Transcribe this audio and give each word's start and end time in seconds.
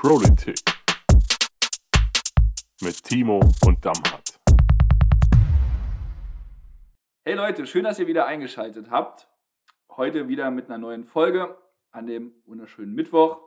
Politik 0.00 0.60
mit 2.82 3.02
Timo 3.02 3.40
und 3.66 3.84
Damhardt. 3.84 4.38
Hey 7.24 7.34
Leute, 7.34 7.66
schön, 7.66 7.82
dass 7.82 7.98
ihr 7.98 8.06
wieder 8.06 8.26
eingeschaltet 8.26 8.92
habt. 8.92 9.26
Heute 9.90 10.28
wieder 10.28 10.52
mit 10.52 10.66
einer 10.66 10.78
neuen 10.78 11.02
Folge 11.02 11.58
an 11.90 12.06
dem 12.06 12.32
wunderschönen 12.46 12.94
Mittwoch. 12.94 13.40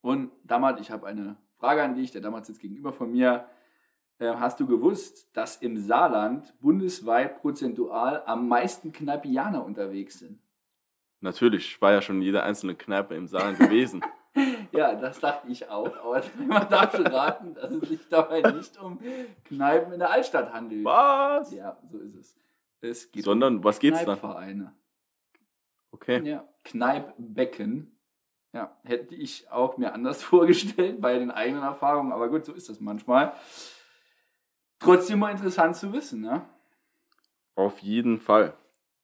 Und 0.00 0.32
Damhardt, 0.42 0.80
ich 0.80 0.90
habe 0.90 1.06
eine 1.06 1.36
Frage 1.56 1.84
an 1.84 1.94
dich. 1.94 2.10
Der 2.10 2.20
Damhardt 2.20 2.46
sitzt 2.46 2.60
gegenüber 2.60 2.92
von 2.92 3.12
mir. 3.12 3.48
Äh, 4.18 4.34
hast 4.34 4.58
du 4.58 4.66
gewusst, 4.66 5.30
dass 5.34 5.58
im 5.58 5.78
Saarland 5.78 6.52
bundesweit 6.60 7.40
prozentual 7.40 8.24
am 8.26 8.48
meisten 8.48 8.90
Kneipianer 8.90 9.64
unterwegs 9.64 10.18
sind? 10.18 10.42
Natürlich, 11.20 11.74
ich 11.74 11.80
war 11.80 11.92
ja 11.92 12.02
schon 12.02 12.16
in 12.16 12.22
jeder 12.22 12.42
einzelne 12.42 12.74
Kneipe 12.74 13.14
im 13.14 13.28
Saarland 13.28 13.60
gewesen. 13.60 14.00
Ja, 14.80 14.94
das 14.94 15.20
dachte 15.20 15.46
ich 15.48 15.68
auch, 15.68 15.94
aber 15.98 16.22
man 16.46 16.66
darf 16.70 16.96
schon 16.96 17.06
raten, 17.06 17.52
dass 17.52 17.70
es 17.70 17.86
sich 17.86 18.08
dabei 18.08 18.40
nicht 18.40 18.80
um 18.80 18.98
Kneipen 19.44 19.92
in 19.92 19.98
der 19.98 20.10
Altstadt 20.10 20.54
handelt. 20.54 20.86
Was? 20.86 21.52
Ja, 21.52 21.76
so 21.92 21.98
ist 21.98 22.14
es. 22.14 22.36
Es 22.80 23.12
geht 23.12 23.24
Sondern, 23.24 23.62
was 23.62 23.78
geht's 23.78 23.98
dann? 23.98 24.18
Kneipvereine. 24.18 24.74
Okay. 25.90 26.26
Ja, 26.26 26.48
Kneippbecken. 26.64 27.94
Ja, 28.54 28.74
hätte 28.82 29.14
ich 29.14 29.50
auch 29.50 29.76
mir 29.76 29.92
anders 29.92 30.22
vorgestellt 30.22 30.98
bei 30.98 31.18
den 31.18 31.30
eigenen 31.30 31.62
Erfahrungen, 31.62 32.12
aber 32.12 32.30
gut, 32.30 32.46
so 32.46 32.54
ist 32.54 32.70
das 32.70 32.80
manchmal. 32.80 33.34
Trotzdem 34.78 35.18
mal 35.18 35.30
interessant 35.30 35.76
zu 35.76 35.92
wissen, 35.92 36.22
ne? 36.22 36.48
Auf 37.54 37.80
jeden 37.80 38.18
Fall. 38.18 38.54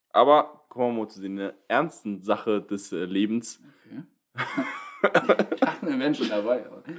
Aber 0.09 0.65
kommen 0.71 0.97
wir 0.97 1.03
mal 1.03 1.11
zu 1.11 1.21
der 1.21 1.53
ernsten 1.69 2.23
Sache 2.23 2.63
des 2.63 2.93
äh, 2.93 3.05
Lebens. 3.05 3.63
Okay. 3.85 4.05
wären 5.83 6.15
schon 6.15 6.29
dabei. 6.29 6.65
Okay. 6.71 6.95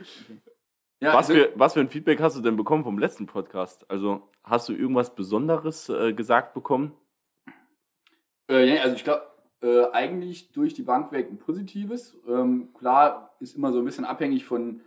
Ja, 1.00 1.14
was, 1.14 1.30
also- 1.30 1.34
für, 1.34 1.52
was 1.56 1.74
für 1.74 1.80
ein 1.80 1.90
Feedback 1.90 2.20
hast 2.22 2.38
du 2.38 2.42
denn 2.42 2.58
bekommen 2.58 2.84
vom 2.84 2.98
letzten 2.98 3.28
Podcast? 3.28 3.90
Also, 3.90 4.30
hast 4.44 4.70
du 4.70 4.74
irgendwas 4.74 5.14
Besonderes 5.14 5.90
äh, 5.90 6.14
gesagt 6.14 6.54
bekommen? 6.54 6.94
Äh, 8.50 8.76
ja, 8.76 8.82
also 8.82 8.96
ich 8.96 9.04
glaube, 9.04 9.24
äh, 9.62 9.86
eigentlich 9.92 10.52
durch 10.52 10.74
die 10.74 10.84
Bank 10.84 11.12
weg 11.12 11.30
ein 11.30 11.38
positives. 11.38 12.18
Ähm, 12.28 12.70
klar, 12.74 13.36
ist 13.40 13.56
immer 13.56 13.72
so 13.72 13.80
ein 13.80 13.86
bisschen 13.86 14.06
abhängig 14.06 14.46
von 14.46 14.82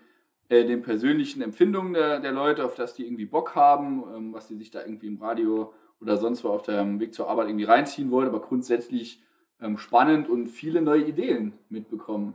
äh, 0.48 0.64
den 0.64 0.82
persönlichen 0.82 1.42
Empfindungen 1.42 1.92
der, 1.92 2.20
der 2.20 2.32
Leute, 2.32 2.64
auf 2.64 2.74
das 2.74 2.94
die 2.94 3.04
irgendwie 3.06 3.26
Bock 3.26 3.54
haben, 3.54 4.04
ähm, 4.14 4.32
was 4.32 4.48
die 4.48 4.56
sich 4.56 4.70
da 4.70 4.80
irgendwie 4.80 5.08
im 5.08 5.22
Radio 5.22 5.72
oder 6.00 6.16
sonst 6.16 6.42
wo 6.44 6.48
auf 6.48 6.62
dem 6.62 6.98
Weg 6.98 7.14
zur 7.14 7.28
Arbeit 7.28 7.48
irgendwie 7.48 7.64
reinziehen 7.66 8.10
wollen, 8.10 8.28
aber 8.28 8.40
grundsätzlich 8.40 9.22
ähm, 9.60 9.76
spannend 9.76 10.28
und 10.28 10.48
viele 10.48 10.80
neue 10.80 11.04
Ideen 11.04 11.52
mitbekommen. 11.68 12.34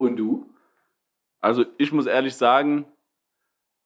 Und 0.00 0.16
du? 0.16 0.46
Also, 1.40 1.66
ich 1.76 1.92
muss 1.92 2.06
ehrlich 2.06 2.34
sagen, 2.34 2.86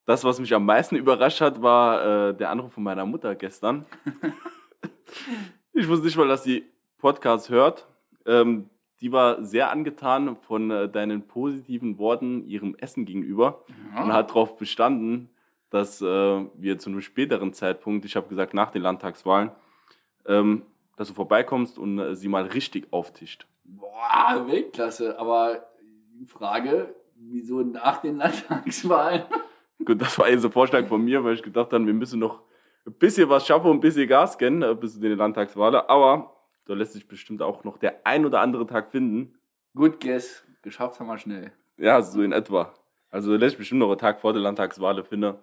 das, 0.06 0.22
was 0.22 0.38
mich 0.38 0.54
am 0.54 0.64
meisten 0.64 0.94
überrascht 0.94 1.40
hat, 1.40 1.60
war 1.60 2.28
äh, 2.28 2.36
der 2.36 2.50
Anruf 2.50 2.72
von 2.72 2.84
meiner 2.84 3.04
Mutter 3.04 3.34
gestern. 3.34 3.84
ich 5.72 5.88
wusste 5.88 6.06
nicht 6.06 6.16
mal, 6.16 6.28
dass 6.28 6.44
sie 6.44 6.64
Podcasts 6.98 7.48
hört. 7.48 7.88
Ähm, 8.26 8.70
die 9.00 9.10
war 9.10 9.42
sehr 9.42 9.72
angetan 9.72 10.36
von 10.36 10.70
äh, 10.70 10.88
deinen 10.88 11.26
positiven 11.26 11.98
Worten 11.98 12.46
ihrem 12.46 12.76
Essen 12.76 13.06
gegenüber 13.06 13.64
und 13.96 14.12
hat 14.12 14.30
darauf 14.30 14.56
bestanden, 14.56 15.30
dass 15.70 16.00
äh, 16.00 16.06
wir 16.54 16.78
zu 16.78 16.90
einem 16.90 17.00
späteren 17.00 17.52
Zeitpunkt, 17.54 18.04
ich 18.04 18.14
habe 18.14 18.28
gesagt 18.28 18.54
nach 18.54 18.70
den 18.70 18.82
Landtagswahlen, 18.82 19.50
ähm, 20.26 20.62
dass 20.96 21.08
du 21.08 21.14
vorbeikommst 21.14 21.76
und 21.76 21.98
äh, 21.98 22.14
sie 22.14 22.28
mal 22.28 22.44
richtig 22.44 22.92
auftischt. 22.92 23.48
Boah, 23.64 24.44
Weltklasse. 24.46 25.18
Aber 25.18 25.73
Frage, 26.26 26.94
wieso 27.16 27.60
nach 27.60 28.00
den 28.00 28.16
Landtagswahlen? 28.16 29.22
Gut, 29.84 30.00
das 30.00 30.18
war 30.18 30.28
jetzt 30.28 30.44
ein 30.44 30.52
Vorschlag 30.52 30.86
von 30.86 31.04
mir, 31.04 31.22
weil 31.24 31.34
ich 31.34 31.42
gedacht 31.42 31.72
habe, 31.72 31.86
wir 31.86 31.94
müssen 31.94 32.20
noch 32.20 32.42
ein 32.86 32.94
bisschen 32.94 33.28
was 33.28 33.46
schaffen 33.46 33.70
und 33.70 33.78
ein 33.78 33.80
bisschen 33.80 34.08
Gas 34.08 34.38
kennen 34.38 34.62
äh, 34.62 34.74
bis 34.74 34.94
zu 34.94 35.00
den 35.00 35.16
Landtagswahlen. 35.16 35.82
Aber 35.88 36.36
da 36.66 36.74
lässt 36.74 36.92
sich 36.92 37.08
bestimmt 37.08 37.42
auch 37.42 37.64
noch 37.64 37.78
der 37.78 38.06
ein 38.06 38.24
oder 38.24 38.40
andere 38.40 38.66
Tag 38.66 38.90
finden. 38.90 39.38
Good 39.74 40.00
guess. 40.00 40.44
Geschafft 40.62 41.00
haben 41.00 41.06
wir 41.06 41.18
schnell. 41.18 41.52
Ja, 41.76 42.00
so 42.00 42.22
in 42.22 42.32
etwa. 42.32 42.72
Also 43.10 43.32
da 43.32 43.38
lässt 43.38 43.52
sich 43.52 43.58
bestimmt 43.58 43.80
noch 43.80 43.90
ein 43.90 43.98
Tag 43.98 44.20
vor 44.20 44.32
der 44.32 44.42
Landtagswahl 44.42 45.02
finden, 45.04 45.34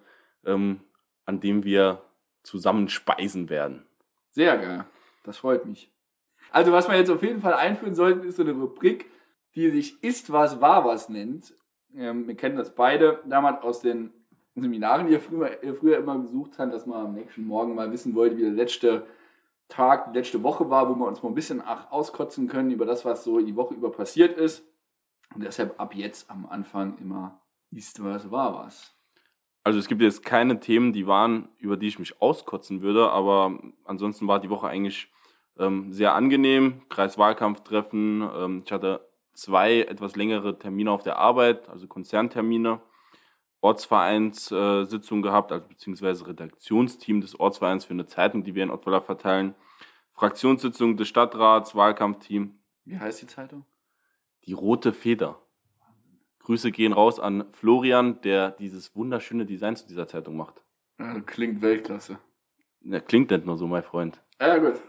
ähm, 0.44 0.80
an 1.26 1.40
dem 1.40 1.64
wir 1.64 2.02
zusammen 2.42 2.88
speisen 2.88 3.48
werden. 3.48 3.86
Sehr 4.30 4.56
geil. 4.56 4.84
Das 5.24 5.38
freut 5.38 5.66
mich. 5.66 5.90
Also, 6.50 6.72
was 6.72 6.88
wir 6.88 6.96
jetzt 6.96 7.10
auf 7.10 7.22
jeden 7.22 7.40
Fall 7.40 7.54
einführen 7.54 7.94
sollten, 7.94 8.26
ist 8.26 8.36
so 8.36 8.42
eine 8.42 8.52
Rubrik, 8.52 9.06
die 9.54 9.70
sich 9.70 10.02
Ist 10.02 10.32
was, 10.32 10.60
war 10.60 10.84
was 10.84 11.08
nennt. 11.08 11.54
Ähm, 11.94 12.26
wir 12.26 12.34
kennen 12.34 12.56
das 12.56 12.74
beide 12.74 13.20
damals 13.26 13.62
aus 13.62 13.80
den 13.80 14.12
Seminaren, 14.54 15.06
die 15.06 15.14
ihr 15.14 15.20
früher, 15.20 15.62
ihr 15.62 15.74
früher 15.74 15.98
immer 15.98 16.18
besucht 16.18 16.58
habt, 16.58 16.72
dass 16.72 16.86
man 16.86 17.06
am 17.06 17.14
nächsten 17.14 17.44
Morgen 17.44 17.74
mal 17.74 17.90
wissen 17.90 18.14
wollte, 18.14 18.36
wie 18.36 18.42
der 18.42 18.50
letzte 18.50 19.06
Tag, 19.68 20.12
die 20.12 20.18
letzte 20.18 20.42
Woche 20.42 20.68
war, 20.68 20.88
wo 20.88 20.94
wir 20.94 21.06
uns 21.06 21.22
mal 21.22 21.30
ein 21.30 21.34
bisschen 21.34 21.62
auskotzen 21.62 22.48
können 22.48 22.70
über 22.70 22.84
das, 22.84 23.04
was 23.04 23.24
so 23.24 23.40
die 23.40 23.56
Woche 23.56 23.74
über 23.74 23.90
passiert 23.90 24.36
ist. 24.36 24.64
Und 25.34 25.42
deshalb 25.42 25.80
ab 25.80 25.94
jetzt 25.94 26.30
am 26.30 26.46
Anfang 26.46 26.98
immer 26.98 27.40
Ist 27.70 28.04
was, 28.04 28.30
war 28.30 28.66
was. 28.66 28.94
Also 29.64 29.78
es 29.78 29.88
gibt 29.88 30.02
jetzt 30.02 30.24
keine 30.24 30.60
Themen, 30.60 30.92
die 30.92 31.06
waren, 31.06 31.48
über 31.58 31.76
die 31.76 31.86
ich 31.86 31.98
mich 31.98 32.20
auskotzen 32.20 32.82
würde, 32.82 33.10
aber 33.10 33.58
ansonsten 33.84 34.26
war 34.26 34.40
die 34.40 34.50
Woche 34.50 34.66
eigentlich 34.66 35.10
ähm, 35.58 35.92
sehr 35.92 36.14
angenehm. 36.14 36.82
Kreiswahlkampftreffen. 36.88 38.28
Ähm, 38.36 38.62
ich 38.66 38.72
hatte 38.72 39.08
zwei 39.34 39.80
etwas 39.80 40.16
längere 40.16 40.58
Termine 40.58 40.90
auf 40.90 41.02
der 41.02 41.18
Arbeit, 41.18 41.68
also 41.68 41.86
Konzerntermine. 41.86 42.80
Ortsvereinssitzung 43.62 44.86
Sitzung 44.86 45.22
gehabt, 45.22 45.52
also 45.52 45.68
beziehungsweise 45.68 46.26
Redaktionsteam 46.26 47.20
des 47.20 47.38
Ortsvereins 47.38 47.84
für 47.84 47.92
eine 47.92 48.06
Zeitung, 48.06 48.42
die 48.42 48.56
wir 48.56 48.64
in 48.64 48.70
Ottweiler 48.70 49.00
verteilen. 49.00 49.54
Fraktionssitzung 50.14 50.96
des 50.96 51.06
Stadtrats, 51.06 51.74
Wahlkampfteam. 51.74 52.58
Wie 52.84 52.98
heißt 52.98 53.22
die 53.22 53.28
Zeitung? 53.28 53.64
Die 54.46 54.52
Rote 54.52 54.92
Feder. 54.92 55.38
Grüße 56.40 56.72
gehen 56.72 56.92
raus 56.92 57.20
an 57.20 57.44
Florian, 57.52 58.20
der 58.22 58.50
dieses 58.50 58.96
wunderschöne 58.96 59.46
Design 59.46 59.76
zu 59.76 59.86
dieser 59.86 60.08
Zeitung 60.08 60.36
macht. 60.36 60.60
Ja, 60.98 61.20
klingt 61.20 61.62
Weltklasse. 61.62 62.18
Ja, 62.80 62.98
klingt 62.98 63.30
nicht 63.30 63.46
nur 63.46 63.56
so, 63.56 63.68
mein 63.68 63.84
Freund. 63.84 64.20
Ja, 64.40 64.58
gut. 64.58 64.82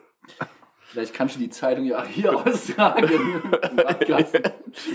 Vielleicht 0.93 1.15
kannst 1.15 1.35
du 1.35 1.39
die 1.39 1.49
Zeitung 1.49 1.85
ja 1.85 2.03
auch 2.03 2.05
hier 2.05 2.37
austragen. 2.37 3.09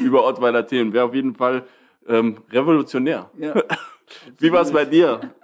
Über 0.00 0.24
Ottweiler 0.24 0.64
Themen. 0.64 0.92
Wäre 0.92 1.06
auf 1.06 1.14
jeden 1.14 1.34
Fall 1.34 1.66
ähm, 2.06 2.38
revolutionär. 2.52 3.28
ja. 3.36 3.60
Wie 4.38 4.52
war 4.52 4.62
es 4.62 4.70
bei 4.70 4.84
dir? 4.84 5.34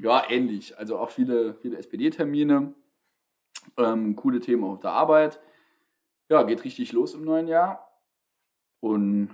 Ja, 0.00 0.28
ähnlich. 0.28 0.76
Also 0.76 0.98
auch 0.98 1.10
viele, 1.10 1.54
viele 1.54 1.78
SPD-Termine, 1.78 2.74
ähm, 3.76 4.16
coole 4.16 4.40
Themen 4.40 4.64
auf 4.64 4.80
der 4.80 4.90
Arbeit. 4.90 5.40
Ja, 6.28 6.42
geht 6.42 6.64
richtig 6.64 6.90
los 6.90 7.14
im 7.14 7.24
neuen 7.24 7.46
Jahr. 7.46 7.88
Und 8.80 9.30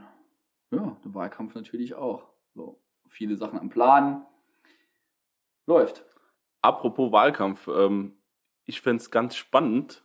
ja, 0.71 0.94
der 1.03 1.15
Wahlkampf 1.15 1.55
natürlich 1.55 1.94
auch. 1.94 2.28
So, 2.55 2.82
viele 3.09 3.38
Sachen 3.38 3.59
am 3.59 3.71
Plan. 3.71 4.26
Läuft. 5.66 6.05
Apropos 6.61 7.12
Wahlkampf, 7.12 7.66
ähm, 7.66 8.19
ich 8.66 8.82
fände 8.82 9.00
es 9.00 9.11
ganz 9.11 9.37
spannend, 9.37 10.03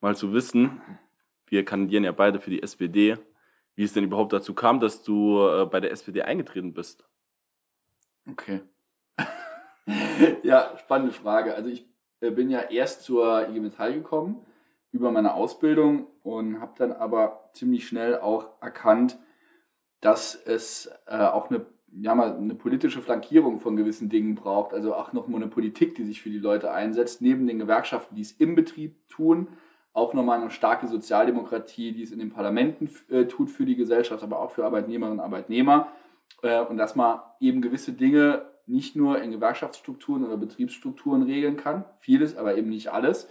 mal 0.00 0.16
zu 0.16 0.32
wissen, 0.32 0.80
wir 1.46 1.64
kandidieren 1.64 2.04
ja 2.04 2.12
beide 2.12 2.40
für 2.40 2.50
die 2.50 2.62
SPD, 2.62 3.16
wie 3.74 3.84
es 3.84 3.92
denn 3.92 4.04
überhaupt 4.04 4.32
dazu 4.32 4.54
kam, 4.54 4.80
dass 4.80 5.02
du 5.02 5.46
äh, 5.46 5.66
bei 5.66 5.80
der 5.80 5.92
SPD 5.92 6.22
eingetreten 6.22 6.72
bist. 6.72 7.04
Okay. 8.28 8.62
ja, 10.42 10.76
spannende 10.78 11.12
Frage. 11.12 11.54
Also 11.54 11.68
ich 11.70 11.86
äh, 12.20 12.30
bin 12.30 12.50
ja 12.50 12.60
erst 12.60 13.02
zur 13.02 13.48
IG 13.48 13.60
Metall 13.60 13.94
gekommen 13.94 14.44
über 14.92 15.12
meine 15.12 15.34
Ausbildung 15.34 16.06
und 16.22 16.60
habe 16.60 16.72
dann 16.78 16.92
aber 16.92 17.50
ziemlich 17.52 17.86
schnell 17.86 18.18
auch 18.18 18.60
erkannt, 18.60 19.18
dass 20.00 20.34
es 20.34 20.90
äh, 21.06 21.18
auch 21.18 21.50
eine, 21.50 21.66
ja, 21.92 22.14
mal 22.14 22.34
eine 22.36 22.54
politische 22.54 23.02
Flankierung 23.02 23.60
von 23.60 23.76
gewissen 23.76 24.08
Dingen 24.08 24.34
braucht. 24.34 24.72
Also 24.72 24.94
auch 24.94 25.12
nochmal 25.12 25.42
eine 25.42 25.50
Politik, 25.50 25.94
die 25.94 26.04
sich 26.04 26.22
für 26.22 26.30
die 26.30 26.38
Leute 26.38 26.72
einsetzt, 26.72 27.20
neben 27.20 27.46
den 27.46 27.58
Gewerkschaften, 27.58 28.16
die 28.16 28.22
es 28.22 28.32
im 28.32 28.54
Betrieb 28.54 29.08
tun. 29.08 29.48
Auch 29.96 30.12
nochmal 30.12 30.38
eine 30.38 30.50
starke 30.50 30.88
Sozialdemokratie, 30.88 31.92
die 31.92 32.02
es 32.02 32.12
in 32.12 32.18
den 32.18 32.28
Parlamenten 32.28 32.90
äh, 33.08 33.24
tut 33.24 33.48
für 33.48 33.64
die 33.64 33.76
Gesellschaft, 33.76 34.22
aber 34.22 34.40
auch 34.40 34.50
für 34.50 34.66
Arbeitnehmerinnen 34.66 35.20
und 35.20 35.24
Arbeitnehmer. 35.24 35.88
Äh, 36.42 36.60
und 36.60 36.76
dass 36.76 36.96
man 36.96 37.20
eben 37.40 37.62
gewisse 37.62 37.94
Dinge 37.94 38.44
nicht 38.66 38.94
nur 38.94 39.22
in 39.22 39.30
Gewerkschaftsstrukturen 39.30 40.26
oder 40.26 40.36
Betriebsstrukturen 40.36 41.22
regeln 41.22 41.56
kann, 41.56 41.86
vieles, 41.98 42.36
aber 42.36 42.58
eben 42.58 42.68
nicht 42.68 42.92
alles. 42.92 43.26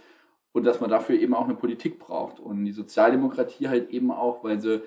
Und 0.53 0.63
dass 0.63 0.81
man 0.81 0.89
dafür 0.89 1.19
eben 1.19 1.35
auch 1.35 1.43
eine 1.43 1.53
Politik 1.53 1.99
braucht. 1.99 2.39
Und 2.39 2.65
die 2.65 2.71
Sozialdemokratie 2.71 3.67
halt 3.67 3.91
eben 3.91 4.09
auch, 4.09 4.43
weil 4.43 4.59
sie 4.59 4.81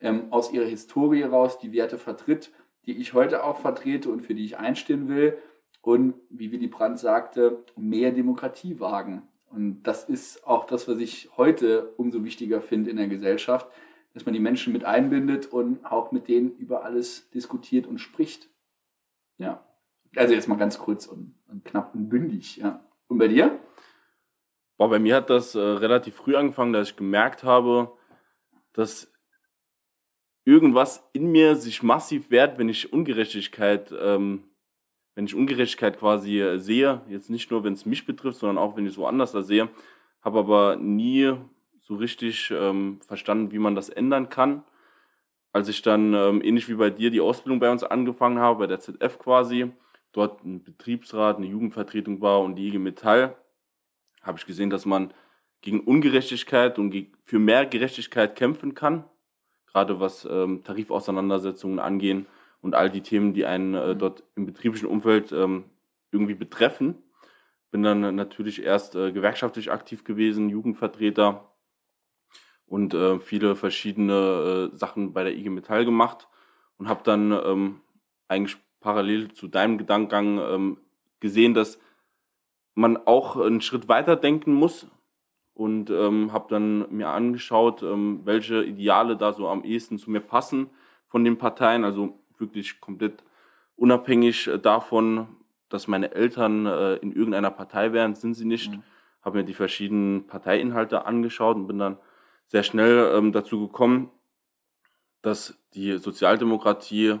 ähm, 0.00 0.28
aus 0.30 0.52
ihrer 0.52 0.66
Historie 0.66 1.24
raus 1.24 1.58
die 1.58 1.72
Werte 1.72 1.98
vertritt, 1.98 2.52
die 2.86 2.96
ich 2.96 3.12
heute 3.12 3.42
auch 3.42 3.56
vertrete 3.56 4.08
und 4.08 4.20
für 4.20 4.36
die 4.36 4.44
ich 4.44 4.56
einstehen 4.56 5.08
will. 5.08 5.36
Und 5.82 6.14
wie 6.30 6.52
Willy 6.52 6.68
Brandt 6.68 7.00
sagte, 7.00 7.64
mehr 7.74 8.12
Demokratie 8.12 8.78
wagen. 8.78 9.26
Und 9.54 9.82
das 9.84 10.04
ist 10.04 10.46
auch 10.46 10.66
das, 10.66 10.88
was 10.88 10.98
ich 10.98 11.30
heute 11.36 11.92
umso 11.96 12.24
wichtiger 12.24 12.60
finde 12.60 12.90
in 12.90 12.96
der 12.96 13.08
Gesellschaft, 13.08 13.68
dass 14.12 14.24
man 14.26 14.34
die 14.34 14.40
Menschen 14.40 14.72
mit 14.72 14.84
einbindet 14.84 15.46
und 15.46 15.84
auch 15.84 16.12
mit 16.12 16.28
denen 16.28 16.56
über 16.56 16.84
alles 16.84 17.30
diskutiert 17.30 17.86
und 17.86 17.98
spricht. 17.98 18.48
Ja. 19.38 19.64
Also 20.16 20.34
jetzt 20.34 20.48
mal 20.48 20.56
ganz 20.56 20.78
kurz 20.78 21.06
und, 21.06 21.34
und 21.48 21.64
knapp 21.64 21.94
und 21.94 22.08
bündig, 22.08 22.56
ja. 22.56 22.84
Und 23.08 23.18
bei 23.18 23.28
dir? 23.28 23.58
Boah, 24.76 24.88
bei 24.88 24.98
mir 24.98 25.16
hat 25.16 25.30
das 25.30 25.54
äh, 25.54 25.60
relativ 25.60 26.14
früh 26.14 26.36
angefangen, 26.36 26.72
dass 26.72 26.88
ich 26.88 26.96
gemerkt 26.96 27.44
habe, 27.44 27.92
dass 28.72 29.12
irgendwas 30.44 31.08
in 31.12 31.30
mir 31.30 31.56
sich 31.56 31.82
massiv 31.82 32.30
wehrt, 32.30 32.58
wenn 32.58 32.68
ich 32.68 32.92
Ungerechtigkeit, 32.92 33.92
ähm, 33.98 34.44
wenn 35.14 35.26
ich 35.26 35.34
Ungerechtigkeit 35.34 35.98
quasi 35.98 36.40
äh, 36.40 36.58
sehe. 36.58 37.02
Jetzt 37.08 37.30
nicht 37.30 37.50
nur, 37.50 37.64
wenn 37.64 37.72
es 37.72 37.86
mich 37.86 38.06
betrifft, 38.06 38.38
sondern 38.38 38.58
auch, 38.58 38.76
wenn 38.76 38.84
ich 38.84 38.92
es 38.92 38.98
woanders 38.98 39.32
da 39.32 39.42
sehe. 39.42 39.68
Habe 40.22 40.40
aber 40.40 40.76
nie 40.76 41.34
so 41.78 41.96
richtig 41.96 42.50
ähm, 42.50 43.00
verstanden, 43.06 43.52
wie 43.52 43.58
man 43.58 43.74
das 43.74 43.88
ändern 43.88 44.28
kann. 44.28 44.64
Als 45.52 45.68
ich 45.68 45.82
dann 45.82 46.14
ähm, 46.14 46.42
ähnlich 46.42 46.68
wie 46.68 46.74
bei 46.74 46.90
dir 46.90 47.10
die 47.10 47.20
Ausbildung 47.20 47.60
bei 47.60 47.70
uns 47.70 47.84
angefangen 47.84 48.38
habe, 48.38 48.60
bei 48.60 48.66
der 48.66 48.80
ZF 48.80 49.18
quasi, 49.18 49.70
dort 50.12 50.44
ein 50.44 50.64
Betriebsrat, 50.64 51.36
eine 51.36 51.46
Jugendvertretung 51.46 52.20
war 52.20 52.40
und 52.40 52.56
die 52.56 52.68
IG 52.68 52.78
Metall, 52.78 53.36
habe 54.22 54.38
ich 54.38 54.46
gesehen, 54.46 54.70
dass 54.70 54.86
man 54.86 55.12
gegen 55.60 55.80
Ungerechtigkeit 55.80 56.78
und 56.78 56.94
für 57.24 57.38
mehr 57.38 57.66
Gerechtigkeit 57.66 58.34
kämpfen 58.34 58.74
kann, 58.74 59.04
gerade 59.66 60.00
was 60.00 60.26
ähm, 60.28 60.64
Tarifauseinandersetzungen 60.64 61.78
angehen 61.78 62.26
und 62.64 62.74
all 62.74 62.90
die 62.90 63.02
Themen, 63.02 63.34
die 63.34 63.46
einen 63.46 63.74
äh, 63.74 63.94
mhm. 63.94 63.98
dort 63.98 64.24
im 64.34 64.46
betrieblichen 64.46 64.88
Umfeld 64.88 65.30
ähm, 65.32 65.64
irgendwie 66.10 66.34
betreffen. 66.34 66.96
Bin 67.70 67.82
dann 67.82 68.14
natürlich 68.14 68.62
erst 68.62 68.96
äh, 68.96 69.12
gewerkschaftlich 69.12 69.70
aktiv 69.70 70.04
gewesen, 70.04 70.48
Jugendvertreter, 70.48 71.54
und 72.66 72.94
äh, 72.94 73.20
viele 73.20 73.56
verschiedene 73.56 74.70
äh, 74.72 74.76
Sachen 74.76 75.12
bei 75.12 75.22
der 75.22 75.36
IG 75.36 75.50
Metall 75.50 75.84
gemacht 75.84 76.28
und 76.78 76.88
habe 76.88 77.02
dann 77.04 77.30
ähm, 77.30 77.80
eigentlich 78.28 78.56
parallel 78.80 79.32
zu 79.32 79.48
deinem 79.48 79.78
Gedankengang 79.78 80.38
ähm, 80.38 80.78
gesehen, 81.20 81.54
dass 81.54 81.78
man 82.74 82.96
auch 82.96 83.36
einen 83.36 83.60
Schritt 83.60 83.88
weiter 83.88 84.16
denken 84.16 84.54
muss 84.54 84.86
und 85.52 85.90
ähm, 85.90 86.32
habe 86.32 86.46
dann 86.48 86.90
mir 86.90 87.10
angeschaut, 87.10 87.82
ähm, 87.82 88.22
welche 88.24 88.64
Ideale 88.64 89.16
da 89.16 89.32
so 89.32 89.46
am 89.48 89.62
ehesten 89.62 89.98
zu 89.98 90.10
mir 90.10 90.20
passen 90.20 90.70
von 91.06 91.22
den 91.22 91.38
Parteien, 91.38 91.84
also 91.84 92.18
wirklich 92.38 92.80
komplett 92.80 93.22
unabhängig 93.76 94.46
äh, 94.46 94.58
davon, 94.58 95.28
dass 95.68 95.88
meine 95.88 96.12
Eltern 96.12 96.66
äh, 96.66 96.94
in 96.96 97.12
irgendeiner 97.12 97.50
Partei 97.50 97.92
wären, 97.92 98.14
sind 98.14 98.34
sie 98.34 98.44
nicht. 98.44 98.72
Mhm. 98.72 98.82
Habe 99.22 99.38
mir 99.38 99.44
die 99.44 99.54
verschiedenen 99.54 100.26
Parteiinhalte 100.26 101.06
angeschaut 101.06 101.56
und 101.56 101.66
bin 101.66 101.78
dann 101.78 101.98
sehr 102.46 102.62
schnell 102.62 103.12
ähm, 103.16 103.32
dazu 103.32 103.66
gekommen, 103.66 104.10
dass 105.22 105.58
die 105.74 105.96
Sozialdemokratie 105.96 107.18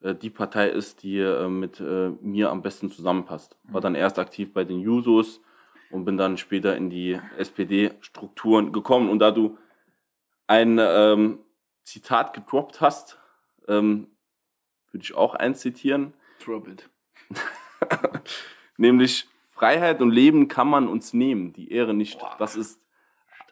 äh, 0.00 0.14
die 0.14 0.30
Partei 0.30 0.68
ist, 0.68 1.02
die 1.02 1.18
äh, 1.18 1.48
mit 1.48 1.80
mir 1.80 2.50
am 2.50 2.62
besten 2.62 2.90
zusammenpasst. 2.90 3.56
War 3.64 3.80
dann 3.80 3.94
erst 3.94 4.18
aktiv 4.18 4.52
bei 4.52 4.64
den 4.64 4.80
Jusos 4.80 5.40
und 5.90 6.04
bin 6.04 6.18
dann 6.18 6.36
später 6.36 6.76
in 6.76 6.90
die 6.90 7.18
SPD-Strukturen 7.38 8.72
gekommen. 8.72 9.08
Und 9.08 9.20
da 9.20 9.30
du 9.30 9.56
ein 10.46 10.78
ähm, 10.78 11.38
Zitat 11.84 12.34
gedroppt 12.34 12.80
hast, 12.80 13.18
ähm, 13.66 14.08
würde 14.92 15.04
ich 15.04 15.14
auch 15.14 15.34
eins 15.34 15.60
zitieren. 15.60 16.14
Drop 16.44 16.68
it. 16.68 16.88
Nämlich 18.76 19.28
Freiheit 19.48 20.00
und 20.00 20.10
Leben 20.10 20.48
kann 20.48 20.68
man 20.68 20.88
uns 20.88 21.12
nehmen, 21.12 21.52
die 21.52 21.72
Ehre 21.72 21.94
nicht. 21.94 22.18
Boah. 22.20 22.36
Das 22.38 22.56
ist 22.56 22.80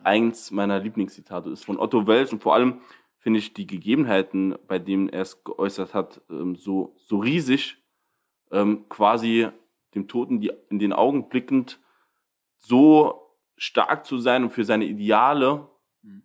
eins 0.04 0.50
meiner 0.50 0.78
Lieblingszitate 0.78 1.50
ist 1.50 1.64
von 1.64 1.78
Otto 1.78 2.06
Welsch 2.06 2.32
und 2.32 2.42
vor 2.42 2.54
allem 2.54 2.80
finde 3.18 3.40
ich 3.40 3.54
die 3.54 3.66
Gegebenheiten, 3.66 4.56
bei 4.68 4.78
denen 4.78 5.08
er 5.08 5.22
es 5.22 5.42
geäußert 5.42 5.94
hat, 5.94 6.20
ähm, 6.30 6.54
so, 6.54 6.94
so 7.04 7.18
riesig, 7.18 7.78
ähm, 8.52 8.88
quasi 8.88 9.48
dem 9.94 10.06
Toten 10.06 10.40
die, 10.40 10.52
in 10.70 10.78
den 10.78 10.92
Augen 10.92 11.28
blickend, 11.28 11.80
so 12.58 13.34
stark 13.56 14.06
zu 14.06 14.18
sein 14.18 14.44
und 14.44 14.50
für 14.50 14.64
seine 14.64 14.84
Ideale 14.84 15.68
mhm. 16.02 16.22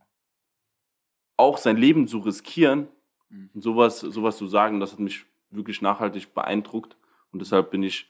auch 1.38 1.58
sein 1.58 1.78
Leben 1.78 2.08
zu 2.08 2.20
riskieren 2.20 2.88
mhm. 3.32 3.50
und 3.54 3.62
sowas, 3.62 4.00
sowas 4.00 4.38
zu 4.38 4.48
sagen, 4.48 4.80
das 4.80 4.92
hat 4.92 5.00
mich 5.00 5.26
wirklich 5.50 5.82
nachhaltig 5.82 6.34
beeindruckt. 6.34 6.96
Und 7.32 7.40
deshalb 7.40 7.72
bin 7.72 7.84
ich 7.84 8.10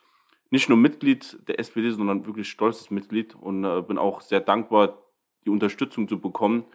nicht 0.50 0.70
nur 0.70 0.78
Mitglied 0.78 1.38
der 1.48 1.60
SPD, 1.60 1.92
sondern 1.92 2.26
wirklich 2.26 2.50
stolzes 2.50 2.92
Mitglied 2.92 3.36
und 3.36 3.64
äh, 3.64 3.82
bin 3.82 3.98
auch 3.98 4.22
sehr 4.22 4.42
dankbar, 4.42 4.98
die 5.46 5.50
Unterstützung 5.50 6.08
zu 6.08 6.20
bekommen, 6.20 6.66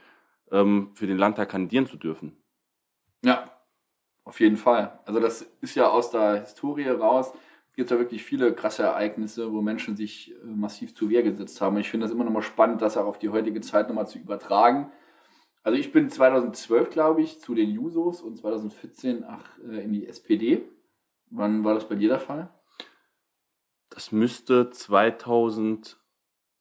ähm, 0.50 0.90
für 0.94 1.06
den 1.06 1.18
Landtag 1.18 1.50
kandidieren 1.50 1.86
zu 1.86 1.96
dürfen. 1.96 2.36
Ja, 3.22 3.50
auf 4.24 4.40
jeden 4.40 4.56
Fall. 4.56 4.98
Also 5.04 5.20
das 5.20 5.42
ist 5.60 5.74
ja 5.74 5.88
aus 5.88 6.10
der 6.10 6.40
Historie 6.40 6.88
raus. 6.88 7.32
Es 7.68 7.76
gibt 7.76 7.90
ja 7.90 7.98
wirklich 7.98 8.24
viele 8.24 8.54
krasse 8.54 8.82
Ereignisse, 8.82 9.52
wo 9.52 9.60
Menschen 9.60 9.96
sich 9.96 10.32
äh, 10.32 10.46
massiv 10.46 10.94
zu 10.94 11.10
Wehr 11.10 11.22
gesetzt 11.22 11.60
haben. 11.60 11.76
Und 11.76 11.82
ich 11.82 11.90
finde 11.90 12.06
das 12.06 12.14
immer 12.14 12.24
noch 12.24 12.32
mal 12.32 12.42
spannend, 12.42 12.82
das 12.82 12.96
auch 12.96 13.06
auf 13.06 13.18
die 13.18 13.28
heutige 13.28 13.60
Zeit 13.60 13.88
nochmal 13.88 14.08
zu 14.08 14.18
übertragen. 14.18 14.90
Also 15.66 15.78
ich 15.78 15.90
bin 15.90 16.08
2012, 16.08 16.90
glaube 16.90 17.22
ich, 17.22 17.40
zu 17.40 17.54
den 17.54 17.70
Jusos 17.70 18.22
und 18.22 18.36
2014 18.36 19.24
ach, 19.26 19.58
äh, 19.68 19.82
in 19.82 19.92
die 19.92 20.06
SPD. 20.06 20.62
Wann 21.30 21.64
war 21.64 21.74
das 21.74 21.88
bei 21.88 21.96
dir 21.96 22.08
der 22.08 22.20
Fall? 22.20 22.48
Das 23.90 24.12
müsste 24.12 24.70
2000 24.70 25.98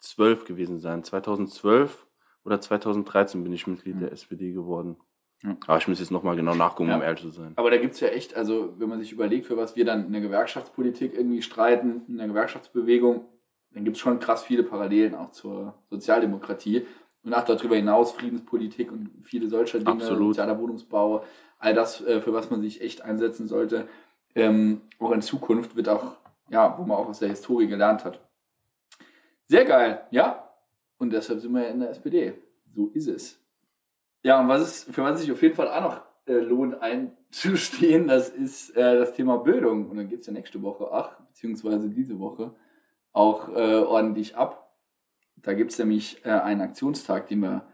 2012 0.05 0.45
gewesen 0.45 0.79
sein. 0.79 1.03
2012 1.03 2.05
oder 2.43 2.61
2013 2.61 3.43
bin 3.43 3.53
ich 3.53 3.67
Mitglied 3.67 3.95
mhm. 3.95 3.99
der 4.01 4.11
SPD 4.11 4.51
geworden. 4.51 4.97
Ja. 5.43 5.57
Aber 5.67 5.77
ich 5.77 5.87
muss 5.87 5.99
jetzt 5.99 6.11
nochmal 6.11 6.35
genau 6.35 6.55
nachgucken, 6.55 6.89
ja. 6.89 6.95
um 6.95 7.01
ehrlich 7.01 7.21
zu 7.21 7.29
sein. 7.29 7.53
Aber 7.55 7.69
da 7.69 7.77
gibt 7.77 7.95
es 7.95 7.99
ja 7.99 8.07
echt, 8.07 8.35
also 8.35 8.73
wenn 8.77 8.89
man 8.89 8.99
sich 8.99 9.11
überlegt, 9.11 9.45
für 9.45 9.57
was 9.57 9.75
wir 9.75 9.85
dann 9.85 10.05
in 10.05 10.13
der 10.13 10.21
Gewerkschaftspolitik 10.21 11.13
irgendwie 11.13 11.41
streiten, 11.41 12.03
in 12.07 12.17
der 12.17 12.27
Gewerkschaftsbewegung, 12.27 13.25
dann 13.71 13.83
gibt 13.83 13.97
es 13.97 14.01
schon 14.01 14.19
krass 14.19 14.43
viele 14.43 14.63
Parallelen 14.63 15.15
auch 15.15 15.31
zur 15.31 15.75
Sozialdemokratie. 15.89 16.85
Und 17.25 17.33
auch 17.33 17.43
darüber 17.43 17.75
hinaus 17.75 18.11
Friedenspolitik 18.11 18.91
und 18.91 19.09
viele 19.23 19.49
solcher 19.49 19.79
Dinge, 19.79 19.91
Absolut. 19.91 20.35
sozialer 20.35 20.59
Wohnungsbau, 20.59 21.23
all 21.59 21.73
das, 21.73 22.01
äh, 22.05 22.21
für 22.21 22.33
was 22.33 22.51
man 22.51 22.61
sich 22.61 22.81
echt 22.81 23.01
einsetzen 23.01 23.47
sollte, 23.47 23.87
ähm, 24.35 24.81
auch 24.99 25.11
in 25.11 25.21
Zukunft 25.21 25.75
wird 25.75 25.89
auch, 25.89 26.17
ja, 26.49 26.77
wo 26.77 26.83
man 26.83 26.97
auch 26.97 27.09
aus 27.09 27.19
der 27.19 27.29
Historie 27.29 27.67
gelernt 27.67 28.05
hat. 28.05 28.19
Sehr 29.47 29.65
geil, 29.65 30.01
ja. 30.11 30.49
Und 30.97 31.11
deshalb 31.11 31.39
sind 31.39 31.53
wir 31.53 31.63
ja 31.63 31.69
in 31.69 31.79
der 31.79 31.89
SPD. 31.89 32.33
So 32.65 32.87
ist 32.93 33.07
es. 33.07 33.39
Ja, 34.23 34.39
und 34.39 34.47
was 34.47 34.61
ist, 34.61 34.93
für 34.93 35.03
was 35.03 35.21
sich 35.21 35.31
auf 35.31 35.41
jeden 35.41 35.55
Fall 35.55 35.69
auch 35.69 35.81
noch 35.81 36.01
äh, 36.25 36.39
lohnt 36.39 36.81
einzustehen, 36.81 38.07
das 38.07 38.29
ist 38.29 38.75
äh, 38.75 38.97
das 38.97 39.13
Thema 39.13 39.37
Bildung. 39.37 39.89
Und 39.89 39.97
dann 39.97 40.09
geht 40.09 40.21
es 40.21 40.27
ja 40.27 40.33
nächste 40.33 40.61
Woche, 40.61 40.89
ach, 40.91 41.19
beziehungsweise 41.27 41.89
diese 41.89 42.19
Woche, 42.19 42.53
auch 43.13 43.49
äh, 43.49 43.77
ordentlich 43.79 44.35
ab. 44.35 44.64
Da 45.37 45.53
gibt 45.53 45.71
es 45.71 45.79
nämlich 45.79 46.25
äh, 46.25 46.29
einen 46.29 46.61
Aktionstag, 46.61 47.27
den 47.27 47.39
wir 47.41 47.67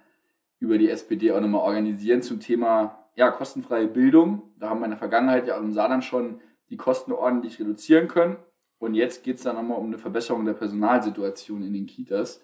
über 0.59 0.77
die 0.77 0.89
SPD 0.89 1.31
auch 1.31 1.41
nochmal 1.41 1.61
organisieren 1.61 2.21
zum 2.21 2.39
Thema 2.39 3.07
ja, 3.15 3.31
kostenfreie 3.31 3.87
Bildung. 3.87 4.53
Da 4.57 4.69
haben 4.69 4.79
wir 4.79 4.85
in 4.85 4.91
der 4.91 4.99
Vergangenheit 4.99 5.47
ja 5.47 5.57
im 5.57 5.71
Saarland 5.71 6.03
schon 6.03 6.41
die 6.69 6.77
Kosten 6.77 7.11
ordentlich 7.11 7.59
reduzieren 7.59 8.07
können. 8.07 8.37
Und 8.77 8.95
jetzt 8.95 9.23
geht 9.23 9.37
es 9.37 9.43
dann 9.43 9.55
nochmal 9.55 9.77
um 9.77 9.87
eine 9.87 9.97
Verbesserung 9.97 10.45
der 10.45 10.53
Personalsituation 10.53 11.63
in 11.63 11.73
den 11.73 11.85
Kitas. 11.85 12.41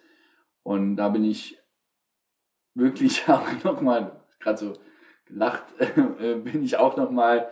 Und 0.64 0.98
da 0.98 1.10
bin 1.10 1.24
ich 1.24 1.58
wirklich 2.76 3.28
auch 3.30 3.64
nochmal, 3.64 4.20
gerade 4.40 4.58
so 4.58 4.74
gelacht, 5.26 5.64
äh, 6.20 6.36
bin 6.36 6.64
ich 6.64 6.78
auch 6.78 6.98
nochmal 6.98 7.50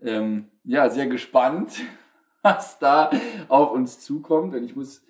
ähm, 0.00 0.48
ja, 0.64 0.88
sehr 0.90 1.06
gespannt, 1.06 1.80
was 2.42 2.78
da 2.78 3.10
auf 3.48 3.72
uns 3.72 4.00
zukommt. 4.00 4.54
Und 4.54 4.64
ich 4.64 4.76
muss 4.76 5.02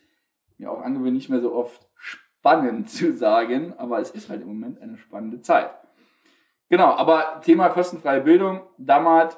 mir 0.63 0.71
auch 0.71 0.81
angewöhnen, 0.81 1.15
nicht 1.15 1.29
mehr 1.29 1.41
so 1.41 1.53
oft 1.53 1.87
spannend 1.97 2.89
zu 2.91 3.13
sagen, 3.13 3.75
aber 3.77 4.01
es 4.01 4.11
ist 4.11 4.29
halt 4.29 4.43
im 4.43 4.49
Moment 4.49 4.81
eine 4.81 4.97
spannende 4.97 5.41
Zeit. 5.41 5.71
Genau, 6.69 6.93
aber 6.93 7.43
Thema 7.45 7.69
kostenfreie 7.69 8.23
Bildung, 8.23 8.63
Damals, 8.79 9.37